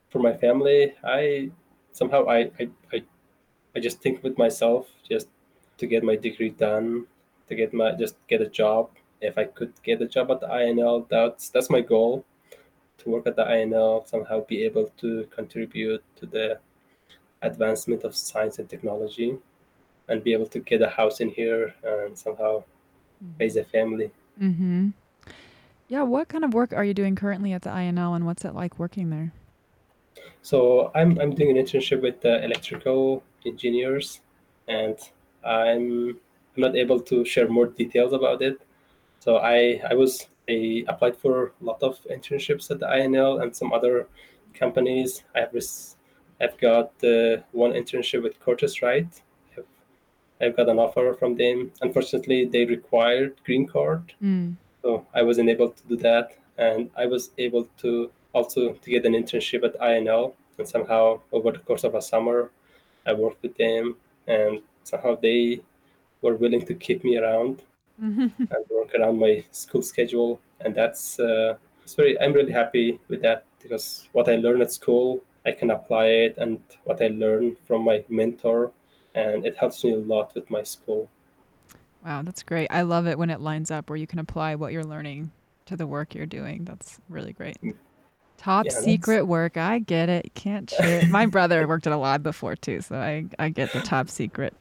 For 0.10 0.20
my 0.20 0.34
family, 0.34 0.94
I 1.04 1.52
somehow 1.92 2.28
I, 2.28 2.52
I 2.60 2.70
I 2.94 3.04
I 3.76 3.80
just 3.80 4.02
think 4.02 4.24
with 4.24 4.38
myself 4.38 4.88
just 5.08 5.28
to 5.78 5.86
get 5.86 6.04
my 6.04 6.16
degree 6.16 6.50
done, 6.50 7.06
to 7.50 7.56
get 7.56 7.74
my 7.74 7.92
just 7.92 8.16
get 8.28 8.42
a 8.42 8.50
job. 8.50 8.90
If 9.20 9.38
I 9.38 9.44
could 9.46 9.74
get 9.84 10.02
a 10.02 10.08
job 10.08 10.32
at 10.32 10.40
the 10.40 10.48
INL, 10.48 11.08
that's 11.10 11.50
that's 11.50 11.70
my 11.70 11.82
goal. 11.82 12.26
To 13.00 13.10
work 13.10 13.28
at 13.28 13.36
the 13.36 13.46
INL, 13.46 14.08
somehow 14.08 14.46
be 14.46 14.64
able 14.64 14.92
to 14.98 15.28
contribute 15.36 16.04
to 16.18 16.26
the 16.26 16.60
advancement 17.42 18.04
of 18.04 18.16
science 18.16 18.60
and 18.60 18.70
technology, 18.70 19.38
and 20.08 20.24
be 20.24 20.34
able 20.34 20.48
to 20.48 20.60
get 20.60 20.82
a 20.82 20.90
house 20.90 21.20
in 21.20 21.30
here 21.30 21.74
and 21.84 22.18
somehow 22.18 22.64
raise 23.40 23.56
a 23.58 23.64
family. 23.64 24.12
Mm-hmm. 24.40 24.90
Yeah. 25.88 26.04
What 26.04 26.30
kind 26.30 26.44
of 26.44 26.54
work 26.54 26.74
are 26.74 26.86
you 26.86 26.94
doing 26.94 27.16
currently 27.16 27.54
at 27.54 27.64
the 27.64 27.70
INL, 27.70 28.16
and 28.16 28.26
what's 28.26 28.46
it 28.46 28.56
like 28.56 28.80
working 28.80 29.10
there? 29.10 29.34
So 30.42 30.92
I'm 30.96 31.20
I'm 31.20 31.36
doing 31.36 31.58
an 31.58 31.64
internship 31.64 32.02
with 32.02 32.22
the 32.22 32.44
electrical 32.44 33.24
engineers, 33.46 34.22
and 34.68 34.98
I'm 35.44 36.20
I'm 36.56 36.62
not 36.62 36.76
able 36.76 37.00
to 37.02 37.26
share 37.26 37.48
more 37.48 37.68
details 37.68 38.14
about 38.14 38.42
it. 38.42 38.62
So 39.20 39.38
I 39.38 39.82
I 39.90 39.94
was 39.94 40.28
I 40.50 40.84
applied 40.88 41.18
for 41.18 41.54
a 41.62 41.64
lot 41.64 41.82
of 41.84 42.00
internships 42.10 42.72
at 42.72 42.80
the 42.80 42.88
INL 42.88 43.42
and 43.42 43.56
some 43.56 43.72
other 43.74 44.08
companies. 44.54 45.24
I've 45.36 45.54
res- 45.54 45.98
I've 46.42 46.58
got 46.58 46.92
uh, 47.04 47.44
one 47.52 47.74
internship 47.74 48.24
with 48.24 48.40
Curtiss-Wright. 48.40 49.08
I've, 49.08 49.22
I've 50.42 50.56
got 50.58 50.70
an 50.70 50.80
offer 50.80 51.14
from 51.20 51.36
them. 51.36 51.72
Unfortunately, 51.82 52.46
they 52.46 52.66
required 52.66 53.36
green 53.46 53.68
card, 53.68 54.14
Mm. 54.22 54.56
so 54.82 55.06
I 55.14 55.22
wasn't 55.24 55.50
able 55.50 55.70
to 55.70 55.84
do 55.88 55.96
that, 55.98 56.38
and 56.58 56.90
I 56.96 57.06
was 57.06 57.32
able 57.38 57.68
to 57.82 58.12
also 58.34 58.74
to 58.74 58.90
get 58.90 59.06
an 59.06 59.14
internship 59.14 59.64
at 59.64 59.76
INL. 59.80 60.34
And 60.58 60.68
somehow, 60.68 61.22
over 61.32 61.52
the 61.52 61.60
course 61.60 61.84
of 61.84 61.96
a 61.96 62.02
summer, 62.02 62.52
I 63.06 63.14
worked 63.14 63.42
with 63.42 63.56
them 63.58 63.96
and 64.28 64.62
somehow 64.84 65.16
they 65.16 65.62
were 66.22 66.36
willing 66.36 66.64
to 66.66 66.74
keep 66.76 67.04
me 67.04 67.18
around 67.18 67.64
and 68.02 68.32
work 68.70 68.94
around 68.96 69.20
my 69.20 69.44
school 69.52 69.82
schedule, 69.82 70.40
and 70.62 70.74
that's 70.76 71.20
uh, 71.20 71.56
it's 71.84 71.94
very. 71.96 72.20
I'm 72.22 72.34
really 72.34 72.52
happy 72.52 73.00
with 73.10 73.22
that 73.22 73.46
because 73.62 74.08
what 74.14 74.28
I 74.30 74.36
learn 74.38 74.62
at 74.62 74.72
school, 74.72 75.22
I 75.46 75.52
can 75.52 75.70
apply 75.72 76.06
it, 76.26 76.34
and 76.38 76.60
what 76.86 77.02
I 77.02 77.08
learn 77.10 77.58
from 77.68 77.84
my 77.84 78.04
mentor, 78.10 78.72
and 79.16 79.46
it 79.46 79.58
helps 79.58 79.84
me 79.84 79.94
a 79.94 79.98
lot 79.98 80.34
with 80.36 80.50
my 80.50 80.64
school. 80.64 81.10
Wow, 82.06 82.24
that's 82.24 82.44
great. 82.44 82.68
I 82.72 82.82
love 82.82 83.08
it 83.08 83.18
when 83.18 83.30
it 83.30 83.42
lines 83.42 83.70
up 83.72 83.90
where 83.90 83.98
you 83.98 84.08
can 84.08 84.20
apply 84.20 84.56
what 84.56 84.74
you're 84.74 84.84
learning 84.84 85.32
to 85.66 85.76
the 85.76 85.86
work 85.86 86.16
you're 86.16 86.26
doing. 86.26 86.66
That's 86.66 87.00
really 87.10 87.34
great. 87.34 87.62
Mm. 87.62 87.76
Top 88.38 88.66
yeah, 88.66 88.72
secret 88.72 89.26
work. 89.26 89.56
I 89.56 89.80
get 89.80 90.10
it. 90.10 90.34
Can't 90.34 90.70
share. 90.78 91.06
My 91.08 91.28
brother 91.28 91.68
worked 91.68 91.86
at 91.86 91.94
a 91.94 91.98
lab 91.98 92.24
before 92.24 92.56
too, 92.56 92.82
so 92.82 92.96
I, 92.96 93.26
I 93.38 93.50
get 93.50 93.72
the 93.72 93.82
top 93.82 94.10
secret 94.10 94.56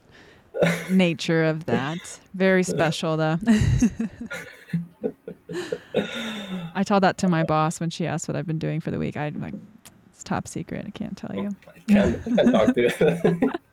nature 0.90 1.44
of 1.44 1.64
that. 1.66 2.20
Very 2.34 2.62
special 2.62 3.16
though. 3.16 3.38
I 6.74 6.84
told 6.84 7.02
that 7.02 7.16
to 7.18 7.28
my 7.28 7.42
boss 7.42 7.80
when 7.80 7.90
she 7.90 8.06
asked 8.06 8.28
what 8.28 8.36
I've 8.36 8.46
been 8.46 8.58
doing 8.58 8.80
for 8.80 8.90
the 8.90 8.98
week. 8.98 9.16
I'm 9.16 9.40
like, 9.40 9.54
it's 10.12 10.22
top 10.22 10.46
secret. 10.46 10.84
I 10.86 10.90
can't 10.90 11.16
tell 11.16 11.34
you. 11.34 11.50
I 11.68 11.78
can't, 11.90 12.20
I 12.26 12.30
can't 12.36 12.52
talk 12.52 12.74
to 12.74 12.82
you. 12.82 13.52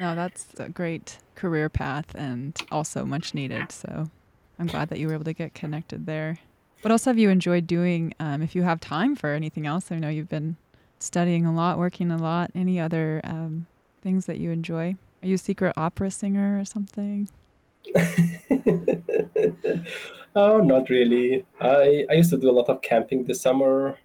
no, 0.00 0.14
that's 0.14 0.46
a 0.58 0.68
great 0.68 1.18
career 1.34 1.68
path 1.68 2.14
and 2.14 2.56
also 2.70 3.04
much 3.04 3.34
needed. 3.34 3.70
So 3.72 4.10
I'm 4.58 4.66
glad 4.66 4.88
that 4.88 4.98
you 4.98 5.08
were 5.08 5.14
able 5.14 5.24
to 5.24 5.32
get 5.32 5.54
connected 5.54 6.06
there. 6.06 6.38
What 6.82 6.90
else 6.90 7.04
have 7.06 7.18
you 7.18 7.30
enjoyed 7.30 7.66
doing? 7.66 8.14
Um, 8.20 8.42
if 8.42 8.54
you 8.54 8.62
have 8.62 8.80
time 8.80 9.16
for 9.16 9.30
anything 9.30 9.66
else, 9.66 9.90
I 9.90 9.96
know 9.96 10.08
you've 10.08 10.28
been 10.28 10.56
studying 10.98 11.44
a 11.46 11.52
lot, 11.52 11.78
working 11.78 12.10
a 12.10 12.16
lot. 12.16 12.50
Any 12.54 12.78
other 12.78 13.20
um, 13.24 13.66
things 14.02 14.26
that 14.26 14.38
you 14.38 14.50
enjoy? 14.50 14.96
Are 15.22 15.26
you 15.26 15.34
a 15.34 15.38
secret 15.38 15.74
opera 15.76 16.10
singer 16.10 16.60
or 16.60 16.64
something? 16.64 17.28
oh, 20.36 20.60
not 20.60 20.88
really. 20.90 21.44
I, 21.60 22.06
I 22.10 22.14
used 22.14 22.30
to 22.30 22.38
do 22.38 22.50
a 22.50 22.52
lot 22.52 22.68
of 22.68 22.82
camping 22.82 23.24
this 23.24 23.40
summer, 23.40 23.98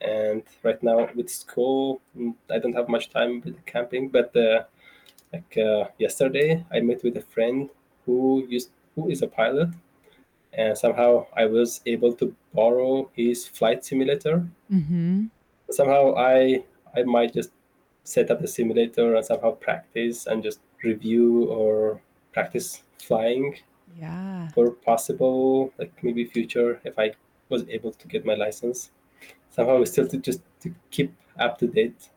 and 0.00 0.42
right 0.62 0.82
now 0.82 1.08
with 1.14 1.30
school, 1.30 2.00
mm, 2.16 2.34
I 2.50 2.58
don't 2.58 2.74
have 2.74 2.88
much 2.88 3.10
time 3.10 3.42
with 3.44 3.64
camping. 3.66 4.08
But 4.08 4.34
uh, 4.36 4.64
like 5.32 5.56
uh, 5.56 5.88
yesterday, 5.98 6.64
I 6.72 6.80
met 6.80 7.02
with 7.02 7.16
a 7.16 7.22
friend 7.22 7.70
who 8.06 8.46
used 8.48 8.70
who 8.94 9.10
is 9.10 9.22
a 9.22 9.28
pilot, 9.28 9.70
and 10.52 10.76
somehow 10.76 11.26
I 11.36 11.46
was 11.46 11.80
able 11.86 12.12
to 12.14 12.34
borrow 12.54 13.10
his 13.14 13.46
flight 13.46 13.84
simulator. 13.84 14.46
Mm-hmm. 14.70 15.26
Somehow 15.70 16.14
I 16.16 16.64
I 16.94 17.02
might 17.02 17.34
just 17.34 17.50
set 18.04 18.30
up 18.30 18.40
the 18.40 18.48
simulator 18.48 19.14
and 19.14 19.24
somehow 19.24 19.52
practice 19.52 20.26
and 20.26 20.42
just 20.42 20.60
review 20.82 21.44
or 21.44 22.00
practice 22.32 22.82
flying. 22.98 23.56
Yeah. 23.98 24.48
For 24.54 24.70
possible 24.70 25.72
like 25.78 25.92
maybe 26.02 26.24
future 26.24 26.80
if 26.84 26.98
I 26.98 27.12
was 27.48 27.68
able 27.68 27.92
to 27.92 28.08
get 28.08 28.24
my 28.24 28.34
license. 28.34 28.90
Somehow 29.58 29.78
we 29.78 29.86
still 29.86 30.06
to 30.06 30.18
just 30.18 30.40
to 30.60 30.72
keep 30.92 31.12
up 31.36 31.58
to 31.58 31.66
date 31.66 32.10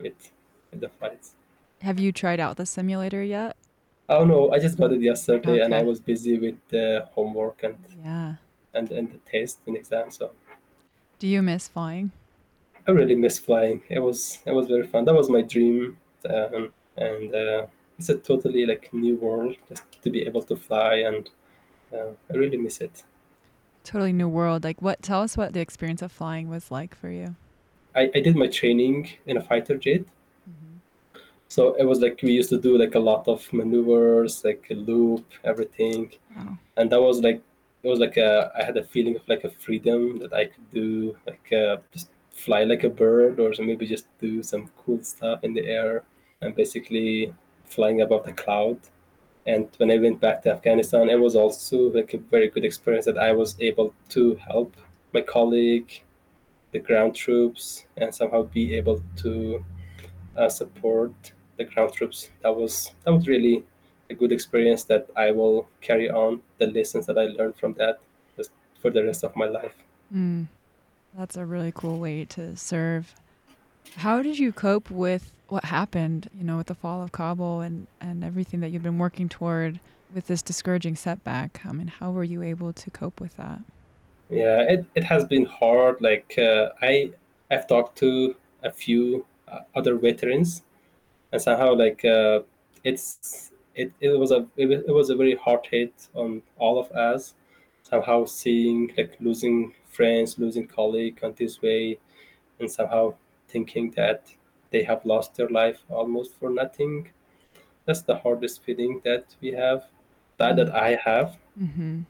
with 0.00 0.32
with 0.72 0.80
the 0.80 0.88
flights. 0.88 1.34
Have 1.82 2.00
you 2.00 2.10
tried 2.10 2.40
out 2.40 2.56
the 2.56 2.66
simulator 2.66 3.22
yet? 3.22 3.54
Oh 4.08 4.24
no, 4.24 4.50
I 4.50 4.58
just 4.58 4.76
got 4.76 4.92
it 4.92 5.00
yesterday, 5.00 5.52
okay. 5.52 5.60
and 5.60 5.72
I 5.72 5.84
was 5.84 6.00
busy 6.00 6.36
with 6.36 6.56
the 6.68 7.06
homework 7.12 7.62
and 7.62 7.76
yeah, 8.04 8.34
and 8.74 8.90
and 8.90 9.08
the 9.12 9.18
test 9.30 9.60
and 9.68 9.76
exam. 9.76 10.10
So, 10.10 10.32
do 11.20 11.28
you 11.28 11.42
miss 11.42 11.68
flying? 11.68 12.10
I 12.88 12.90
really 12.90 13.14
miss 13.14 13.38
flying. 13.38 13.82
It 13.88 14.00
was 14.00 14.40
it 14.44 14.52
was 14.52 14.66
very 14.66 14.88
fun. 14.88 15.04
That 15.04 15.14
was 15.14 15.30
my 15.30 15.42
dream, 15.42 15.96
um, 16.28 16.72
and 16.96 17.32
uh, 17.32 17.66
it's 18.00 18.08
a 18.08 18.16
totally 18.16 18.66
like 18.66 18.92
new 18.92 19.14
world 19.14 19.54
just 19.68 19.84
to 20.02 20.10
be 20.10 20.22
able 20.22 20.42
to 20.42 20.56
fly, 20.56 20.94
and 21.10 21.30
uh, 21.94 22.10
I 22.28 22.34
really 22.34 22.56
miss 22.56 22.80
it. 22.80 23.04
Totally 23.84 24.12
new 24.12 24.28
world. 24.28 24.64
Like, 24.64 24.82
what? 24.82 25.02
Tell 25.02 25.22
us 25.22 25.36
what 25.36 25.52
the 25.52 25.60
experience 25.60 26.02
of 26.02 26.12
flying 26.12 26.48
was 26.48 26.70
like 26.70 26.94
for 26.94 27.08
you. 27.10 27.36
I, 27.94 28.10
I 28.14 28.20
did 28.20 28.36
my 28.36 28.46
training 28.46 29.10
in 29.26 29.36
a 29.36 29.42
fighter 29.42 29.76
jet, 29.76 30.04
so 31.50 31.74
it 31.74 31.84
was 31.84 31.98
like 32.00 32.20
we 32.22 32.32
used 32.32 32.48
to 32.50 32.60
do 32.60 32.78
like 32.78 32.94
a 32.94 32.98
lot 32.98 33.26
of 33.26 33.52
maneuvers 33.52 34.44
like 34.44 34.64
a 34.70 34.74
loop 34.74 35.24
everything 35.44 36.10
wow. 36.36 36.56
and 36.76 36.90
that 36.90 37.02
was 37.02 37.20
like 37.20 37.42
it 37.82 37.88
was 37.88 37.98
like 37.98 38.16
a 38.16 38.52
i 38.56 38.62
had 38.62 38.76
a 38.76 38.84
feeling 38.84 39.16
of 39.16 39.22
like 39.28 39.42
a 39.42 39.50
freedom 39.50 40.18
that 40.20 40.32
i 40.32 40.44
could 40.44 40.70
do 40.72 41.16
like 41.26 41.52
uh, 41.52 41.76
just 41.92 42.08
fly 42.30 42.62
like 42.62 42.84
a 42.84 42.88
bird 42.88 43.40
or 43.40 43.52
maybe 43.58 43.84
just 43.84 44.06
do 44.20 44.42
some 44.42 44.70
cool 44.78 45.02
stuff 45.02 45.42
in 45.42 45.52
the 45.52 45.66
air 45.66 46.04
and 46.40 46.54
basically 46.54 47.34
flying 47.64 48.00
above 48.00 48.24
the 48.24 48.32
cloud 48.32 48.78
and 49.46 49.68
when 49.78 49.90
i 49.90 49.98
went 49.98 50.20
back 50.20 50.42
to 50.42 50.50
afghanistan 50.52 51.08
it 51.08 51.18
was 51.20 51.36
also 51.36 51.78
like 51.90 52.14
a 52.14 52.18
very 52.18 52.48
good 52.48 52.64
experience 52.64 53.04
that 53.06 53.18
i 53.18 53.32
was 53.32 53.56
able 53.60 53.94
to 54.08 54.34
help 54.36 54.76
my 55.12 55.20
colleague 55.20 56.02
the 56.72 56.78
ground 56.78 57.14
troops 57.14 57.86
and 57.96 58.14
somehow 58.14 58.42
be 58.42 58.74
able 58.74 59.02
to 59.16 59.64
uh, 60.36 60.48
support 60.48 61.32
the 61.56 61.64
ground 61.64 61.92
troops. 61.92 62.30
That 62.42 62.54
was 62.56 62.92
that 63.04 63.12
was 63.12 63.28
really 63.28 63.64
a 64.10 64.14
good 64.14 64.32
experience 64.32 64.84
that 64.84 65.08
I 65.16 65.30
will 65.32 65.68
carry 65.80 66.10
on 66.10 66.42
the 66.58 66.66
lessons 66.66 67.06
that 67.06 67.18
I 67.18 67.26
learned 67.26 67.56
from 67.56 67.74
that 67.74 68.00
just 68.36 68.52
for 68.80 68.90
the 68.90 69.04
rest 69.04 69.24
of 69.24 69.36
my 69.36 69.46
life. 69.46 69.76
Mm, 70.12 70.48
that's 71.14 71.36
a 71.36 71.46
really 71.46 71.72
cool 71.74 71.98
way 72.00 72.24
to 72.26 72.56
serve. 72.56 73.14
How 73.96 74.22
did 74.22 74.38
you 74.38 74.52
cope 74.52 74.90
with 74.90 75.32
what 75.50 75.64
happened, 75.66 76.30
you 76.36 76.44
know, 76.44 76.56
with 76.56 76.68
the 76.68 76.74
fall 76.74 77.02
of 77.02 77.12
Kabul 77.12 77.60
and, 77.60 77.86
and 78.00 78.24
everything 78.24 78.60
that 78.60 78.70
you've 78.70 78.82
been 78.82 78.98
working 78.98 79.28
toward 79.28 79.80
with 80.14 80.26
this 80.26 80.42
discouraging 80.42 80.96
setback? 80.96 81.60
I 81.64 81.72
mean, 81.72 81.88
how 81.88 82.10
were 82.10 82.24
you 82.24 82.42
able 82.42 82.72
to 82.72 82.90
cope 82.90 83.20
with 83.20 83.36
that? 83.36 83.60
Yeah, 84.28 84.62
it, 84.62 84.84
it 84.94 85.04
has 85.04 85.24
been 85.24 85.44
hard. 85.44 86.00
Like 86.00 86.34
uh, 86.38 86.68
I, 86.80 87.10
I've 87.50 87.66
talked 87.66 87.98
to 87.98 88.36
a 88.62 88.70
few 88.70 89.26
uh, 89.48 89.60
other 89.74 89.96
veterans 89.96 90.62
and 91.32 91.40
somehow 91.40 91.74
like 91.74 92.04
uh, 92.04 92.40
it's 92.84 93.50
it, 93.74 93.92
it 94.00 94.18
was 94.18 94.30
a 94.32 94.46
it, 94.56 94.88
was 94.88 95.10
a 95.10 95.16
very 95.16 95.36
hard 95.36 95.66
hit 95.70 96.08
on 96.14 96.42
all 96.58 96.78
of 96.78 96.90
us 96.92 97.34
somehow 97.82 98.24
seeing 98.24 98.92
like 98.96 99.16
losing 99.20 99.72
friends 99.90 100.38
losing 100.38 100.66
colleague 100.66 101.18
on 101.22 101.34
this 101.36 101.62
way 101.62 101.98
and 102.58 102.70
somehow 102.70 103.14
thinking 103.48 103.90
that 103.92 104.26
they 104.70 104.82
have 104.82 105.04
lost 105.04 105.34
their 105.36 105.48
life 105.48 105.80
almost 105.88 106.34
for 106.38 106.50
nothing 106.50 107.08
that's 107.86 108.02
the 108.02 108.16
hardest 108.16 108.62
feeling 108.62 109.00
that 109.04 109.24
we 109.40 109.52
have 109.52 109.86
that 110.38 110.56
that 110.56 110.70
i 110.74 110.98
have 111.04 111.36
mm-hmm. 111.60 112.00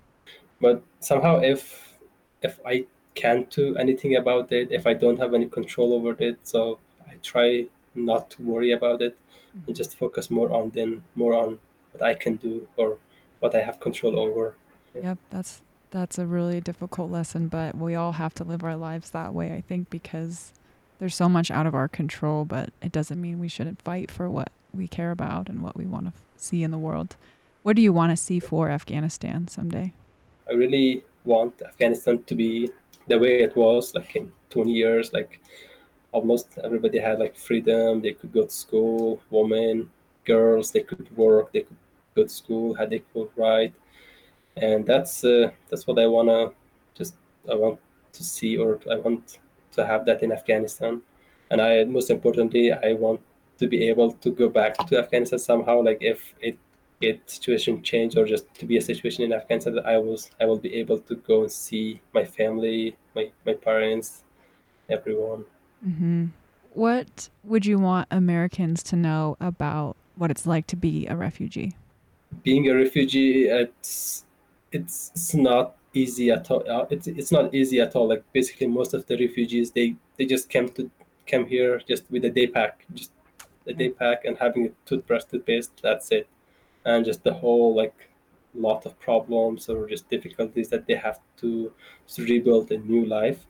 but 0.60 0.82
somehow 1.00 1.40
if 1.40 1.94
if 2.42 2.60
i 2.66 2.84
can't 3.14 3.50
do 3.50 3.76
anything 3.76 4.16
about 4.16 4.52
it 4.52 4.70
if 4.70 4.86
i 4.86 4.94
don't 4.94 5.18
have 5.18 5.34
any 5.34 5.46
control 5.46 5.92
over 5.92 6.14
it 6.18 6.38
so 6.42 6.78
i 7.08 7.14
try 7.22 7.66
not 7.94 8.30
to 8.30 8.42
worry 8.42 8.72
about 8.72 9.02
it 9.02 9.16
and 9.52 9.62
mm-hmm. 9.62 9.72
just 9.72 9.96
focus 9.96 10.30
more 10.30 10.52
on 10.52 10.70
then 10.70 11.02
more 11.14 11.34
on 11.34 11.58
what 11.92 12.02
I 12.02 12.14
can 12.14 12.36
do 12.36 12.66
or 12.76 12.98
what 13.40 13.54
I 13.54 13.62
have 13.62 13.80
control 13.80 14.18
over. 14.18 14.54
Yep, 14.94 15.18
that's 15.30 15.62
that's 15.90 16.18
a 16.18 16.26
really 16.26 16.60
difficult 16.60 17.10
lesson, 17.10 17.48
but 17.48 17.76
we 17.76 17.94
all 17.94 18.12
have 18.12 18.34
to 18.34 18.44
live 18.44 18.62
our 18.62 18.76
lives 18.76 19.10
that 19.10 19.34
way, 19.34 19.52
I 19.52 19.60
think, 19.60 19.90
because 19.90 20.52
there's 21.00 21.14
so 21.14 21.28
much 21.28 21.50
out 21.50 21.66
of 21.66 21.74
our 21.74 21.88
control, 21.88 22.44
but 22.44 22.70
it 22.82 22.92
doesn't 22.92 23.20
mean 23.20 23.40
we 23.40 23.48
shouldn't 23.48 23.80
fight 23.80 24.10
for 24.10 24.30
what 24.30 24.52
we 24.72 24.86
care 24.86 25.10
about 25.10 25.48
and 25.48 25.62
what 25.62 25.74
we 25.74 25.86
want 25.86 26.06
to 26.06 26.12
see 26.36 26.62
in 26.62 26.70
the 26.70 26.78
world. 26.78 27.16
What 27.62 27.74
do 27.74 27.82
you 27.82 27.92
want 27.92 28.12
to 28.12 28.16
see 28.16 28.38
for 28.38 28.68
Afghanistan 28.68 29.48
someday? 29.48 29.94
I 30.48 30.52
really 30.52 31.02
want 31.24 31.62
Afghanistan 31.62 32.22
to 32.24 32.34
be 32.34 32.70
the 33.08 33.18
way 33.18 33.40
it 33.40 33.56
was 33.56 33.94
like 33.94 34.14
in 34.14 34.30
20 34.50 34.72
years, 34.72 35.12
like 35.14 35.40
almost 36.12 36.58
everybody 36.62 36.98
had 36.98 37.18
like 37.18 37.34
freedom. 37.34 38.02
They 38.02 38.12
could 38.12 38.32
go 38.32 38.44
to 38.44 38.50
school, 38.50 39.22
women, 39.30 39.90
girls, 40.26 40.70
they 40.70 40.80
could 40.80 41.10
work, 41.16 41.52
they 41.52 41.60
could 41.60 41.76
go 42.14 42.24
to 42.24 42.28
school, 42.28 42.74
had 42.74 42.92
equal 42.92 43.30
right, 43.36 43.72
and 44.56 44.86
that's 44.86 45.24
uh, 45.24 45.50
that's 45.70 45.86
what 45.86 45.98
I 45.98 46.06
wanna 46.06 46.52
just 46.94 47.14
I 47.50 47.54
want 47.54 47.78
to 48.12 48.24
see 48.24 48.58
or 48.58 48.78
I 48.90 48.96
want 48.96 49.38
to 49.80 49.86
have 49.86 50.04
that 50.06 50.22
in 50.22 50.30
Afghanistan, 50.32 51.02
and 51.50 51.60
I 51.60 51.84
most 51.84 52.10
importantly 52.10 52.72
I 52.72 52.92
want 53.04 53.20
to 53.58 53.66
be 53.66 53.88
able 53.88 54.12
to 54.24 54.30
go 54.30 54.48
back 54.48 54.72
to 54.88 54.98
Afghanistan 54.98 55.38
somehow. 55.38 55.82
Like 55.82 55.98
if 56.00 56.34
it 56.40 56.56
it 57.00 57.18
situation 57.30 57.82
change 57.82 58.16
or 58.16 58.26
just 58.26 58.44
to 58.60 58.66
be 58.66 58.76
a 58.76 58.82
situation 58.82 59.24
in 59.24 59.32
Afghanistan 59.32 59.74
that 59.76 59.86
I 59.86 59.98
was 59.98 60.30
I 60.40 60.44
will 60.44 60.58
be 60.58 60.74
able 60.74 60.98
to 61.08 61.14
go 61.16 61.42
and 61.42 61.52
see 61.52 62.00
my 62.14 62.24
family, 62.24 62.96
my 63.14 63.30
my 63.46 63.54
parents, 63.54 64.22
everyone. 64.88 65.44
Mm-hmm. 65.86 66.26
What 66.72 67.30
would 67.44 67.66
you 67.66 67.78
want 67.78 68.06
Americans 68.10 68.82
to 68.84 68.96
know 68.96 69.36
about 69.40 69.96
what 70.16 70.30
it's 70.30 70.46
like 70.46 70.66
to 70.68 70.76
be 70.76 71.06
a 71.06 71.16
refugee? 71.16 71.72
Being 72.44 72.68
a 72.68 72.74
refugee, 72.74 73.46
it's 73.46 74.24
it's, 74.72 75.10
it's 75.14 75.34
not 75.34 75.74
easy 75.92 76.30
at 76.30 76.50
all. 76.50 76.64
Uh, 76.68 76.86
it's 76.90 77.06
it's 77.06 77.32
not 77.32 77.54
easy 77.54 77.80
at 77.80 77.96
all. 77.96 78.08
Like 78.08 78.24
basically, 78.32 78.66
most 78.66 78.94
of 78.94 79.06
the 79.06 79.16
refugees 79.16 79.70
they 79.70 79.96
they 80.16 80.26
just 80.26 80.48
came 80.48 80.68
to 80.70 80.90
came 81.26 81.46
here 81.46 81.80
just 81.86 82.04
with 82.10 82.24
a 82.24 82.30
day 82.30 82.46
pack, 82.46 82.84
just 82.94 83.12
a 83.66 83.72
day 83.72 83.90
pack 83.90 84.24
and 84.24 84.36
having 84.38 84.66
a 84.66 84.70
toothbrush, 84.86 85.24
toothpaste. 85.24 85.80
That's 85.82 86.10
it, 86.12 86.28
and 86.84 87.04
just 87.04 87.22
the 87.24 87.34
whole 87.34 87.74
like 87.74 87.94
lot 88.54 88.84
of 88.86 88.98
problems 88.98 89.68
or 89.68 89.88
just 89.88 90.08
difficulties 90.10 90.68
that 90.68 90.86
they 90.86 90.94
have 90.94 91.20
to, 91.36 91.72
to 92.08 92.24
rebuild 92.24 92.70
a 92.72 92.78
new 92.78 93.04
life. 93.04 93.46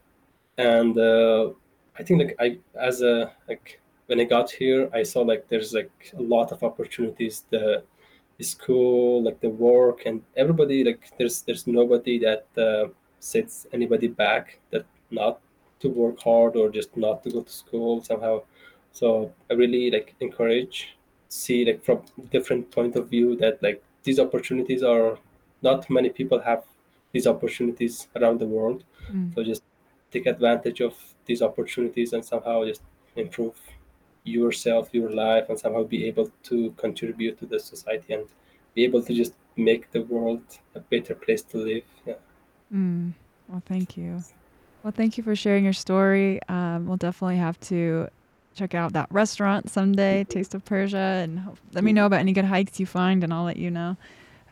And 0.59 0.99
uh, 0.99 1.51
I 1.99 2.03
think 2.03 2.23
like 2.23 2.37
I 2.39 2.59
as 2.79 3.03
a 3.03 3.33
like 3.49 3.81
when 4.07 4.21
I 4.21 4.25
got 4.25 4.51
here, 4.51 4.91
I 4.93 5.03
saw 5.03 5.21
like 5.23 5.49
there's 5.49 5.73
like 5.73 6.13
a 6.17 6.23
lot 6.23 6.53
of 6.53 6.63
opportunities. 6.63 7.45
The, 7.51 7.83
the 7.99 8.00
school, 8.45 9.23
like 9.23 9.41
the 9.41 9.51
work, 9.51 10.07
and 10.07 10.23
everybody 10.37 10.85
like 10.85 11.11
there's 11.19 11.43
there's 11.43 11.67
nobody 11.67 12.19
that 12.19 12.47
uh, 12.57 12.89
sets 13.19 13.67
anybody 13.73 14.09
back 14.09 14.59
that 14.71 14.85
not 15.11 15.41
to 15.81 15.89
work 15.89 16.21
hard 16.21 16.57
or 16.57 16.69
just 16.69 16.97
not 16.97 17.23
to 17.25 17.31
go 17.31 17.43
to 17.43 17.53
school 17.53 18.03
somehow. 18.03 18.43
So 18.93 19.33
I 19.51 19.55
really 19.55 19.91
like 19.91 20.15
encourage 20.21 20.97
see 21.31 21.65
like 21.65 21.83
from 21.83 22.03
different 22.31 22.71
point 22.73 22.97
of 22.97 23.09
view 23.09 23.37
that 23.37 23.63
like 23.63 23.83
these 24.03 24.19
opportunities 24.19 24.83
are 24.83 25.17
not 25.63 25.89
many 25.89 26.11
people 26.11 26.41
have 26.41 26.65
these 27.13 27.27
opportunities 27.27 28.09
around 28.17 28.41
the 28.41 28.47
world. 28.47 28.85
Mm. 29.11 29.35
So 29.35 29.45
just 29.45 29.63
take 30.11 30.27
advantage 30.27 30.81
of 30.81 30.95
these 31.27 31.41
opportunities 31.43 32.13
and 32.13 32.25
somehow 32.25 32.65
just 32.65 32.83
improve 33.17 33.55
yourself, 34.25 34.91
your 34.93 35.11
life, 35.11 35.49
and 35.49 35.59
somehow 35.59 35.85
be 35.85 36.07
able 36.07 36.31
to 36.45 36.73
contribute 36.77 37.39
to 37.39 37.47
the 37.47 37.59
society 37.59 38.13
and 38.13 38.27
be 38.75 38.85
able 38.85 39.03
to 39.03 39.15
just 39.15 39.35
make 39.57 39.91
the 39.93 40.03
world 40.03 40.43
a 40.75 40.81
better 40.81 41.15
place 41.15 41.43
to 41.43 41.59
live. 41.59 41.85
Yeah. 42.07 42.15
Mm. 42.73 43.13
Well, 43.49 43.63
thank 43.67 43.97
you. 43.97 44.23
Well, 44.83 44.93
thank 44.97 45.19
you 45.19 45.25
for 45.25 45.37
sharing 45.37 45.65
your 45.65 45.73
story. 45.73 46.41
Um, 46.49 46.87
we'll 46.87 46.97
definitely 46.97 47.37
have 47.37 47.59
to 47.61 48.09
check 48.55 48.75
out 48.75 48.93
that 48.93 49.09
restaurant 49.11 49.71
someday, 49.71 50.25
Taste 50.25 50.55
of 50.55 50.65
Persia, 50.65 50.97
and 50.97 51.57
let 51.73 51.85
me 51.85 51.93
know 51.93 52.07
about 52.07 52.21
any 52.21 52.33
good 52.33 52.45
hikes 52.45 52.81
you 52.81 52.87
find, 52.87 53.23
and 53.25 53.33
I'll 53.33 53.45
let 53.45 53.57
you 53.57 53.71
know 53.71 53.97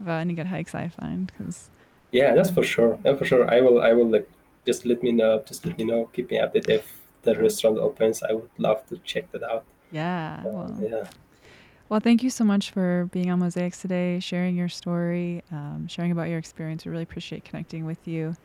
about 0.01 0.21
any 0.21 0.35
good 0.35 0.47
hikes 0.47 0.75
I 0.75 0.89
find. 0.89 1.33
Cause 1.39 1.71
yeah, 2.13 2.35
that's 2.35 2.51
for 2.51 2.63
sure. 2.63 2.99
For 3.03 3.25
sure. 3.25 3.51
I 3.51 3.61
will. 3.61 3.81
I 3.81 3.93
will 3.93 4.09
like 4.09 4.29
just 4.67 4.85
let 4.85 5.03
me 5.03 5.13
know. 5.13 5.43
Just 5.47 5.65
let 5.65 5.79
me 5.79 5.85
know. 5.85 6.11
Keep 6.13 6.31
me 6.31 6.39
updated 6.39 6.71
if 6.71 6.98
the 7.29 7.39
restaurant 7.39 7.79
opens. 7.79 8.23
I 8.23 8.33
would 8.33 8.51
love 8.59 8.87
to 8.87 8.99
check 8.99 9.31
that 9.33 9.43
out. 9.43 9.65
Yeah. 9.91 10.43
Uh, 10.45 10.49
well, 10.49 10.79
yeah. 10.81 11.05
Well, 11.89 12.01
thank 12.01 12.23
you 12.23 12.31
so 12.31 12.45
much 12.45 12.71
for 12.71 13.09
being 13.13 13.31
on 13.31 13.39
Mosaics 13.39 13.81
today, 13.81 14.21
sharing 14.21 14.57
your 14.57 14.69
story, 14.69 15.43
um, 15.51 15.87
sharing 15.89 16.13
about 16.13 16.29
your 16.29 16.39
experience. 16.39 16.85
We 16.85 16.91
really 16.91 17.05
appreciate 17.05 17.45
connecting 17.45 17.87
with 17.87 18.07
you. 18.07 18.37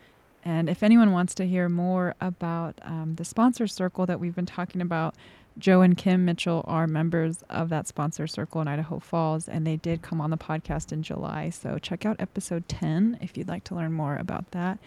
And 0.45 0.69
if 0.69 0.83
anyone 0.83 1.11
wants 1.11 1.35
to 1.35 1.45
hear 1.45 1.69
more 1.69 2.15
about 2.21 2.79
um, 2.83 3.15
the 3.15 3.25
sponsor 3.25 3.67
circle 3.67 4.05
that 4.05 4.19
we've 4.19 4.35
been 4.35 4.45
talking 4.45 4.81
about, 4.81 5.15
Joe 5.57 5.81
and 5.81 5.97
Kim 5.97 6.25
Mitchell 6.25 6.63
are 6.67 6.87
members 6.87 7.43
of 7.49 7.69
that 7.69 7.87
sponsor 7.87 8.27
circle 8.27 8.59
in 8.61 8.67
Idaho 8.67 8.99
Falls, 8.99 9.47
and 9.47 9.67
they 9.67 9.75
did 9.75 10.01
come 10.01 10.19
on 10.19 10.31
the 10.31 10.37
podcast 10.37 10.91
in 10.91 11.03
July. 11.03 11.49
So 11.49 11.77
check 11.77 12.05
out 12.05 12.15
episode 12.19 12.67
10 12.67 13.19
if 13.21 13.37
you'd 13.37 13.47
like 13.47 13.63
to 13.65 13.75
learn 13.75 13.93
more 13.93 14.15
about 14.15 14.51
that. 14.51 14.79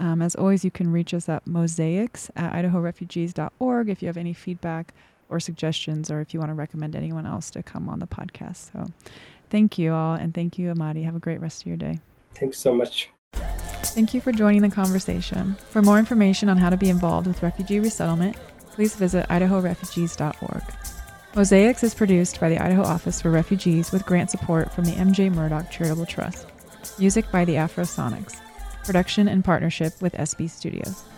Um, 0.00 0.22
as 0.22 0.34
always, 0.34 0.64
you 0.64 0.70
can 0.70 0.90
reach 0.90 1.12
us 1.12 1.28
at 1.28 1.46
mosaics 1.46 2.30
at 2.34 2.52
idahorefugees.org 2.52 3.88
if 3.90 4.02
you 4.02 4.08
have 4.08 4.16
any 4.16 4.32
feedback 4.32 4.94
or 5.28 5.38
suggestions, 5.38 6.10
or 6.10 6.20
if 6.20 6.34
you 6.34 6.40
want 6.40 6.50
to 6.50 6.54
recommend 6.54 6.96
anyone 6.96 7.26
else 7.26 7.50
to 7.50 7.62
come 7.62 7.88
on 7.88 8.00
the 8.00 8.06
podcast. 8.06 8.72
So 8.72 8.86
thank 9.50 9.78
you 9.78 9.92
all, 9.92 10.14
and 10.14 10.34
thank 10.34 10.58
you, 10.58 10.72
Ahmadi. 10.72 11.04
Have 11.04 11.14
a 11.14 11.20
great 11.20 11.40
rest 11.40 11.62
of 11.62 11.66
your 11.68 11.76
day. 11.76 12.00
Thanks 12.34 12.58
so 12.58 12.74
much. 12.74 13.10
Thank 13.34 14.14
you 14.14 14.20
for 14.20 14.32
joining 14.32 14.62
the 14.62 14.70
conversation. 14.70 15.56
For 15.68 15.82
more 15.82 15.98
information 15.98 16.48
on 16.48 16.56
how 16.56 16.70
to 16.70 16.76
be 16.76 16.88
involved 16.88 17.26
with 17.26 17.42
refugee 17.42 17.78
resettlement, 17.78 18.36
please 18.72 18.94
visit 18.96 19.28
idahorefugees.org. 19.28 20.62
Mosaics 21.36 21.84
is 21.84 21.94
produced 21.94 22.40
by 22.40 22.48
the 22.48 22.58
Idaho 22.58 22.82
Office 22.82 23.20
for 23.20 23.30
Refugees 23.30 23.92
with 23.92 24.06
grant 24.06 24.30
support 24.30 24.72
from 24.72 24.84
the 24.84 24.92
MJ 24.92 25.32
Murdock 25.32 25.70
Charitable 25.70 26.06
Trust. 26.06 26.46
Music 26.98 27.30
by 27.30 27.44
the 27.44 27.54
Afrosonics. 27.54 28.36
Production 28.84 29.28
in 29.28 29.42
partnership 29.42 30.00
with 30.00 30.14
SB 30.14 30.48
Studios. 30.50 31.09